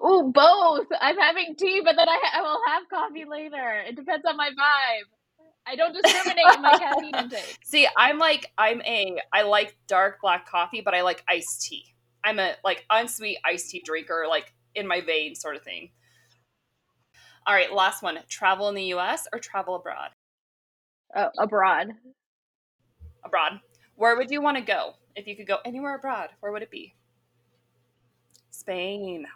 Oh, 0.00 0.30
both. 0.32 0.86
I'm 1.00 1.18
having 1.18 1.56
tea, 1.56 1.80
but 1.84 1.96
then 1.96 2.08
I, 2.08 2.20
I 2.34 2.42
will 2.42 2.58
have 2.66 2.88
coffee 2.88 3.24
later. 3.24 3.82
It 3.86 3.96
depends 3.96 4.24
on 4.26 4.36
my 4.36 4.50
vibe. 4.50 5.08
I 5.66 5.76
don't 5.76 5.92
discriminate 5.94 6.44
in 6.54 6.62
my 6.62 6.78
caffeine 6.78 7.14
intake. 7.14 7.58
See, 7.64 7.88
I'm 7.96 8.18
like 8.18 8.52
I'm 8.58 8.82
a 8.82 9.18
I 9.32 9.42
like 9.42 9.76
dark 9.86 10.20
black 10.20 10.46
coffee, 10.46 10.80
but 10.80 10.94
I 10.94 11.02
like 11.02 11.24
iced 11.28 11.62
tea. 11.62 11.94
I'm 12.22 12.38
a 12.38 12.54
like 12.64 12.84
unsweet 12.90 13.38
iced 13.44 13.70
tea 13.70 13.82
drinker, 13.84 14.26
like 14.28 14.52
in 14.74 14.86
my 14.86 15.00
vein 15.00 15.34
sort 15.34 15.56
of 15.56 15.62
thing. 15.62 15.90
All 17.46 17.54
right, 17.54 17.72
last 17.72 18.02
one. 18.02 18.18
Travel 18.28 18.68
in 18.68 18.74
the 18.74 18.94
US 18.94 19.26
or 19.32 19.38
travel 19.38 19.74
abroad? 19.76 20.10
Uh, 21.14 21.28
abroad. 21.38 21.92
Abroad. 23.24 23.60
Where 23.96 24.16
would 24.16 24.30
you 24.30 24.40
want 24.40 24.56
to 24.56 24.62
go? 24.62 24.94
If 25.14 25.26
you 25.26 25.36
could 25.36 25.46
go 25.46 25.58
anywhere 25.64 25.94
abroad, 25.94 26.30
where 26.40 26.52
would 26.52 26.62
it 26.62 26.70
be? 26.70 26.94
Spain. 28.50 29.26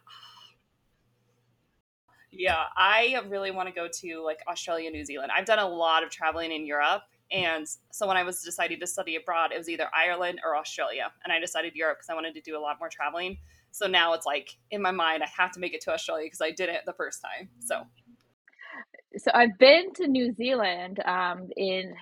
Yeah, 2.31 2.65
I 2.77 3.21
really 3.29 3.51
want 3.51 3.69
to 3.69 3.75
go 3.75 3.89
to 4.01 4.23
like 4.23 4.41
Australia, 4.47 4.91
New 4.91 5.05
Zealand. 5.05 5.33
I've 5.35 5.47
done 5.47 5.59
a 5.59 5.69
lot 5.69 6.03
of 6.03 6.11
traveling 6.11 6.53
in 6.53 6.67
Europe. 6.67 7.03
And 7.31 7.67
so 7.93 8.07
when 8.07 8.17
I 8.17 8.23
was 8.23 8.43
deciding 8.43 8.81
to 8.81 8.87
study 8.87 9.17
abroad, 9.17 9.53
it 9.53 9.59
was 9.59 9.69
either 9.69 9.89
Ireland 9.95 10.41
or 10.45 10.57
Australia. 10.57 11.11
And 11.25 11.33
I 11.33 11.39
decided 11.41 11.75
Europe 11.75 11.99
because 11.99 12.11
I 12.11 12.15
wanted 12.15 12.35
to 12.35 12.41
do 12.41 12.57
a 12.57 12.61
lot 12.61 12.79
more 12.79 12.89
traveling. 12.89 13.39
So 13.71 13.87
now 13.87 14.15
it's 14.15 14.27
like 14.27 14.57
in 14.71 14.83
my 14.83 14.91
mind, 14.91 15.23
I 15.23 15.29
have 15.37 15.53
to 15.53 15.61
make 15.61 15.75
it 15.75 15.81
to 15.83 15.93
Australia 15.93 16.27
because 16.27 16.41
I 16.41 16.51
did 16.51 16.69
it 16.69 16.83
the 16.87 16.93
first 16.95 17.23
time. 17.23 17.49
So, 17.61 17.85
so 19.17 19.31
I've 19.35 19.59
been 19.59 19.93
to 19.95 20.07
New 20.07 20.33
Zealand. 20.33 21.01
Um, 21.05 21.49
in 21.57 21.95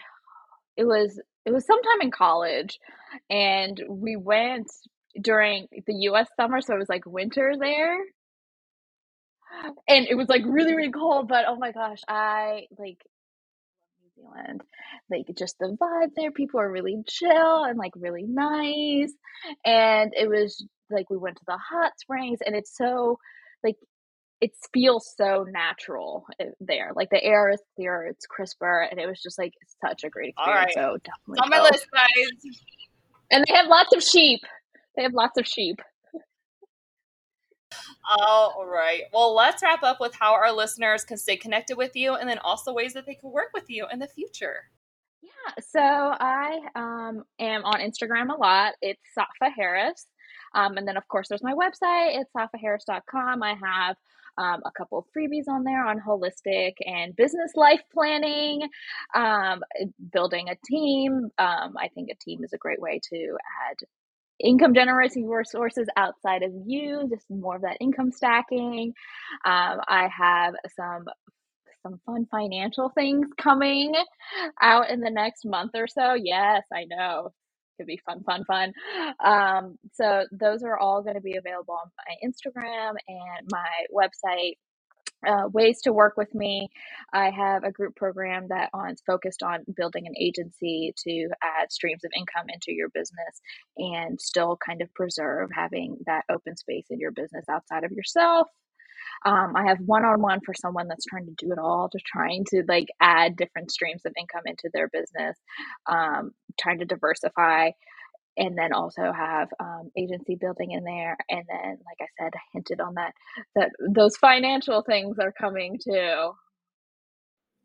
it 0.76 0.84
was 0.84 1.20
it 1.44 1.52
was 1.52 1.66
sometime 1.66 2.02
in 2.02 2.10
college, 2.10 2.78
and 3.30 3.80
we 3.88 4.16
went 4.16 4.70
during 5.20 5.68
the 5.86 5.94
U.S. 5.94 6.28
summer, 6.36 6.60
so 6.60 6.74
it 6.74 6.78
was 6.78 6.88
like 6.88 7.06
winter 7.06 7.54
there 7.58 7.98
and 9.88 10.06
it 10.08 10.14
was 10.14 10.28
like 10.28 10.42
really 10.46 10.74
really 10.74 10.90
cold 10.90 11.28
but 11.28 11.44
oh 11.48 11.56
my 11.56 11.72
gosh 11.72 12.00
i 12.08 12.66
like 12.78 12.98
new 14.00 14.22
zealand 14.22 14.62
like 15.10 15.26
just 15.36 15.58
the 15.58 15.76
vibe 15.80 16.10
there 16.16 16.30
people 16.30 16.60
are 16.60 16.70
really 16.70 17.02
chill 17.06 17.64
and 17.64 17.78
like 17.78 17.92
really 17.96 18.24
nice 18.26 19.12
and 19.64 20.12
it 20.16 20.28
was 20.28 20.64
like 20.90 21.08
we 21.10 21.16
went 21.16 21.36
to 21.36 21.44
the 21.46 21.58
hot 21.58 21.92
springs 21.98 22.38
and 22.44 22.54
it's 22.54 22.76
so 22.76 23.18
like 23.64 23.76
it 24.40 24.52
feels 24.72 25.12
so 25.16 25.46
natural 25.48 26.26
eh, 26.38 26.46
there. 26.60 26.92
Like 26.94 27.10
the 27.10 27.22
air 27.22 27.50
is 27.50 27.60
clear, 27.74 28.04
it's 28.04 28.26
crisper, 28.26 28.82
and 28.90 29.00
it 29.00 29.06
was 29.06 29.20
just 29.22 29.38
like 29.38 29.52
such 29.84 30.04
a 30.04 30.10
great 30.10 30.30
experience. 30.30 30.72
So 30.74 30.98
definitely 31.02 31.38
on 31.40 31.48
my 31.48 31.62
list, 31.62 31.86
guys. 31.92 32.58
And 33.30 33.44
they 33.48 33.54
have 33.54 33.66
lots 33.66 33.94
of 33.94 34.02
sheep. 34.02 34.40
They 34.96 35.02
have 35.02 35.14
lots 35.14 35.38
of 35.38 35.46
sheep. 35.46 35.80
All 38.08 38.66
right. 38.66 39.02
Well, 39.12 39.34
let's 39.34 39.62
wrap 39.62 39.82
up 39.82 39.98
with 40.00 40.14
how 40.14 40.34
our 40.34 40.52
listeners 40.52 41.04
can 41.04 41.16
stay 41.16 41.36
connected 41.36 41.76
with 41.76 41.96
you 41.96 42.14
and 42.14 42.28
then 42.28 42.38
also 42.38 42.72
ways 42.72 42.94
that 42.94 43.04
they 43.06 43.14
can 43.14 43.32
work 43.32 43.48
with 43.52 43.68
you 43.68 43.86
in 43.92 43.98
the 43.98 44.06
future. 44.06 44.70
Yeah. 45.22 45.62
So 45.68 45.80
I 45.80 46.60
um, 46.76 47.24
am 47.40 47.64
on 47.64 47.80
Instagram 47.80 48.32
a 48.32 48.38
lot. 48.38 48.74
It's 48.80 49.00
Safa 49.14 49.50
Harris. 49.54 50.06
Um, 50.54 50.76
and 50.76 50.86
then, 50.86 50.96
of 50.96 51.06
course, 51.08 51.28
there's 51.28 51.42
my 51.42 51.54
website. 51.54 52.20
It's 52.20 52.30
safaharris.com. 52.32 53.42
I 53.42 53.54
have 53.62 53.96
um, 54.38 54.62
a 54.64 54.70
couple 54.76 54.98
of 54.98 55.04
freebies 55.16 55.48
on 55.48 55.64
there 55.64 55.84
on 55.84 56.00
holistic 56.00 56.74
and 56.80 57.16
business 57.16 57.52
life 57.54 57.82
planning, 57.92 58.68
um, 59.14 59.62
building 60.12 60.48
a 60.48 60.56
team. 60.64 61.30
Um, 61.38 61.74
I 61.78 61.88
think 61.94 62.10
a 62.10 62.24
team 62.24 62.44
is 62.44 62.52
a 62.52 62.58
great 62.58 62.80
way 62.80 63.00
to 63.10 63.36
add 63.70 63.76
income 64.40 64.74
generating 64.74 65.28
resources 65.28 65.88
outside 65.96 66.42
of 66.42 66.52
you, 66.66 67.08
just 67.10 67.26
more 67.30 67.56
of 67.56 67.62
that 67.62 67.78
income 67.80 68.12
stacking. 68.12 68.92
Um, 69.44 69.80
I 69.88 70.08
have 70.16 70.54
some 70.76 71.04
some 71.82 72.00
fun 72.06 72.26
financial 72.30 72.90
things 72.90 73.28
coming 73.38 73.94
out 74.60 74.90
in 74.90 75.00
the 75.00 75.10
next 75.10 75.44
month 75.44 75.72
or 75.74 75.86
so. 75.86 76.14
Yes, 76.14 76.64
I 76.72 76.84
know. 76.84 77.32
Could 77.78 77.86
be 77.86 78.00
fun, 78.06 78.22
fun, 78.24 78.44
fun. 78.44 78.72
Um, 79.24 79.78
so 79.92 80.24
those 80.32 80.62
are 80.62 80.78
all 80.78 81.02
going 81.02 81.14
to 81.16 81.20
be 81.20 81.36
available 81.36 81.74
on 81.74 81.90
my 82.08 82.28
Instagram 82.28 82.94
and 83.08 83.48
my 83.50 83.68
website 83.94 84.54
uh, 85.26 85.48
ways 85.52 85.80
to 85.82 85.92
work 85.92 86.16
with 86.16 86.34
me. 86.34 86.68
I 87.12 87.30
have 87.30 87.64
a 87.64 87.72
group 87.72 87.96
program 87.96 88.48
that 88.48 88.70
on 88.74 88.96
focused 89.06 89.42
on 89.42 89.64
building 89.76 90.06
an 90.06 90.14
agency 90.18 90.94
to 91.06 91.28
add 91.42 91.70
streams 91.70 92.04
of 92.04 92.10
income 92.16 92.46
into 92.48 92.72
your 92.72 92.88
business 92.88 93.40
and 93.76 94.20
still 94.20 94.58
kind 94.64 94.82
of 94.82 94.92
preserve 94.94 95.50
having 95.54 95.98
that 96.06 96.24
open 96.30 96.56
space 96.56 96.86
in 96.90 96.98
your 97.00 97.12
business 97.12 97.44
outside 97.48 97.84
of 97.84 97.92
yourself. 97.92 98.48
Um, 99.24 99.54
I 99.56 99.66
have 99.68 99.78
one 99.80 100.04
on 100.04 100.20
one 100.20 100.40
for 100.44 100.54
someone 100.54 100.88
that's 100.88 101.06
trying 101.06 101.26
to 101.26 101.34
do 101.38 101.52
it 101.52 101.58
all, 101.58 101.88
to 101.90 101.98
trying 102.04 102.44
to 102.50 102.62
like 102.68 102.88
add 103.00 103.36
different 103.36 103.70
streams 103.70 104.02
of 104.04 104.12
income 104.18 104.42
into 104.46 104.70
their 104.72 104.88
business, 104.88 105.38
um, 105.90 106.32
trying 106.60 106.78
to 106.80 106.84
diversify 106.84 107.70
and 108.36 108.56
then 108.56 108.72
also 108.72 109.12
have 109.12 109.48
um, 109.60 109.90
agency 109.96 110.36
building 110.36 110.72
in 110.72 110.84
there. 110.84 111.16
And 111.28 111.44
then, 111.48 111.78
like 111.84 112.00
I 112.00 112.06
said, 112.18 112.32
I 112.34 112.40
hinted 112.52 112.80
on 112.80 112.94
that 112.94 113.12
that 113.54 113.70
those 113.80 114.16
financial 114.16 114.82
things 114.82 115.18
are 115.18 115.32
coming 115.32 115.78
too. 115.82 116.32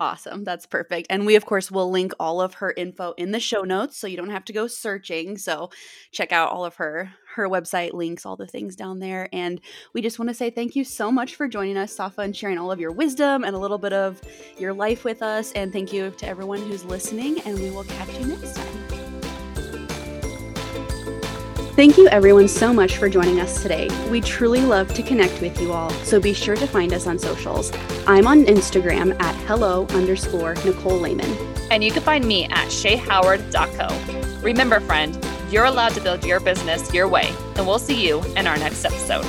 Awesome. 0.01 0.43
That's 0.43 0.65
perfect. 0.65 1.05
And 1.11 1.28
we, 1.28 1.36
of 1.36 1.45
course, 1.45 1.69
will 1.69 1.91
link 1.91 2.11
all 2.19 2.41
of 2.41 2.55
her 2.55 2.74
info 2.76 3.13
in 3.17 3.30
the 3.30 3.39
show 3.39 3.61
notes 3.61 3.97
so 3.97 4.07
you 4.07 4.17
don't 4.17 4.32
have 4.32 4.45
to 4.45 4.53
go 4.53 4.65
searching. 4.65 5.38
So 5.38 5.69
check 6.11 6.32
out 6.32 6.49
all 6.49 6.65
of 6.65 6.74
her 6.78 7.13
her 7.36 7.47
website 7.47 7.93
links, 7.93 8.26
all 8.26 8.36
the 8.36 8.47
things 8.47 8.76
down 8.76 8.97
there. 8.97 9.30
And 9.32 9.61
we 9.93 10.01
just 10.01 10.17
want 10.17 10.30
to 10.30 10.34
say 10.34 10.49
thank 10.49 10.76
you 10.76 10.84
so 10.84 11.11
much 11.11 11.36
for 11.36 11.47
joining 11.47 11.78
us, 11.78 11.95
Safa, 11.95 12.22
and 12.22 12.36
sharing 12.36 12.57
all 12.57 12.72
of 12.72 12.80
your 12.80 12.91
wisdom 12.91 13.43
and 13.43 13.55
a 13.55 13.59
little 13.59 13.78
bit 13.78 13.93
of 13.93 14.19
your 14.57 14.74
life 14.74 15.03
with 15.03 15.22
us. 15.22 15.51
And 15.51 15.72
thank 15.72 15.93
you 15.93 16.09
to 16.17 16.28
everyone 16.28 16.63
who's 16.63 16.84
listening. 16.84 17.39
And 17.41 17.59
we 17.59 17.69
will 17.69 17.84
catch 17.84 18.19
you 18.19 18.26
next 18.26 18.55
time. 18.55 18.70
Thank 21.76 21.97
you 21.97 22.09
everyone 22.09 22.49
so 22.49 22.74
much 22.74 22.97
for 22.97 23.07
joining 23.07 23.39
us 23.39 23.61
today. 23.61 23.88
We 24.09 24.19
truly 24.19 24.61
love 24.61 24.93
to 24.93 25.01
connect 25.01 25.41
with 25.41 25.59
you 25.61 25.72
all, 25.72 25.89
so 26.03 26.19
be 26.19 26.34
sure 26.34 26.57
to 26.57 26.67
find 26.67 26.91
us 26.91 27.07
on 27.07 27.17
socials. 27.17 27.72
I'm 28.05 28.28
on 28.28 28.43
Instagram 28.43 29.19
at 29.22 29.34
hello 29.47 29.88
underscore 29.91 30.55
Nicole 30.65 30.99
Lehman. 30.99 31.32
And 31.72 31.82
you 31.82 31.91
can 31.91 32.03
find 32.03 32.26
me 32.28 32.43
at 32.45 32.67
shayhoward.co. 32.67 34.41
Remember, 34.41 34.82
friend, 34.82 35.17
you're 35.49 35.63
allowed 35.63 35.93
to 35.93 36.01
build 36.01 36.26
your 36.26 36.41
business 36.41 36.93
your 36.93 37.07
way, 37.07 37.34
and 37.55 37.65
we'll 37.65 37.80
see 37.80 38.05
you 38.05 38.22
in 38.36 38.47
our 38.47 38.57
next 38.57 38.84
episode. 38.84 39.26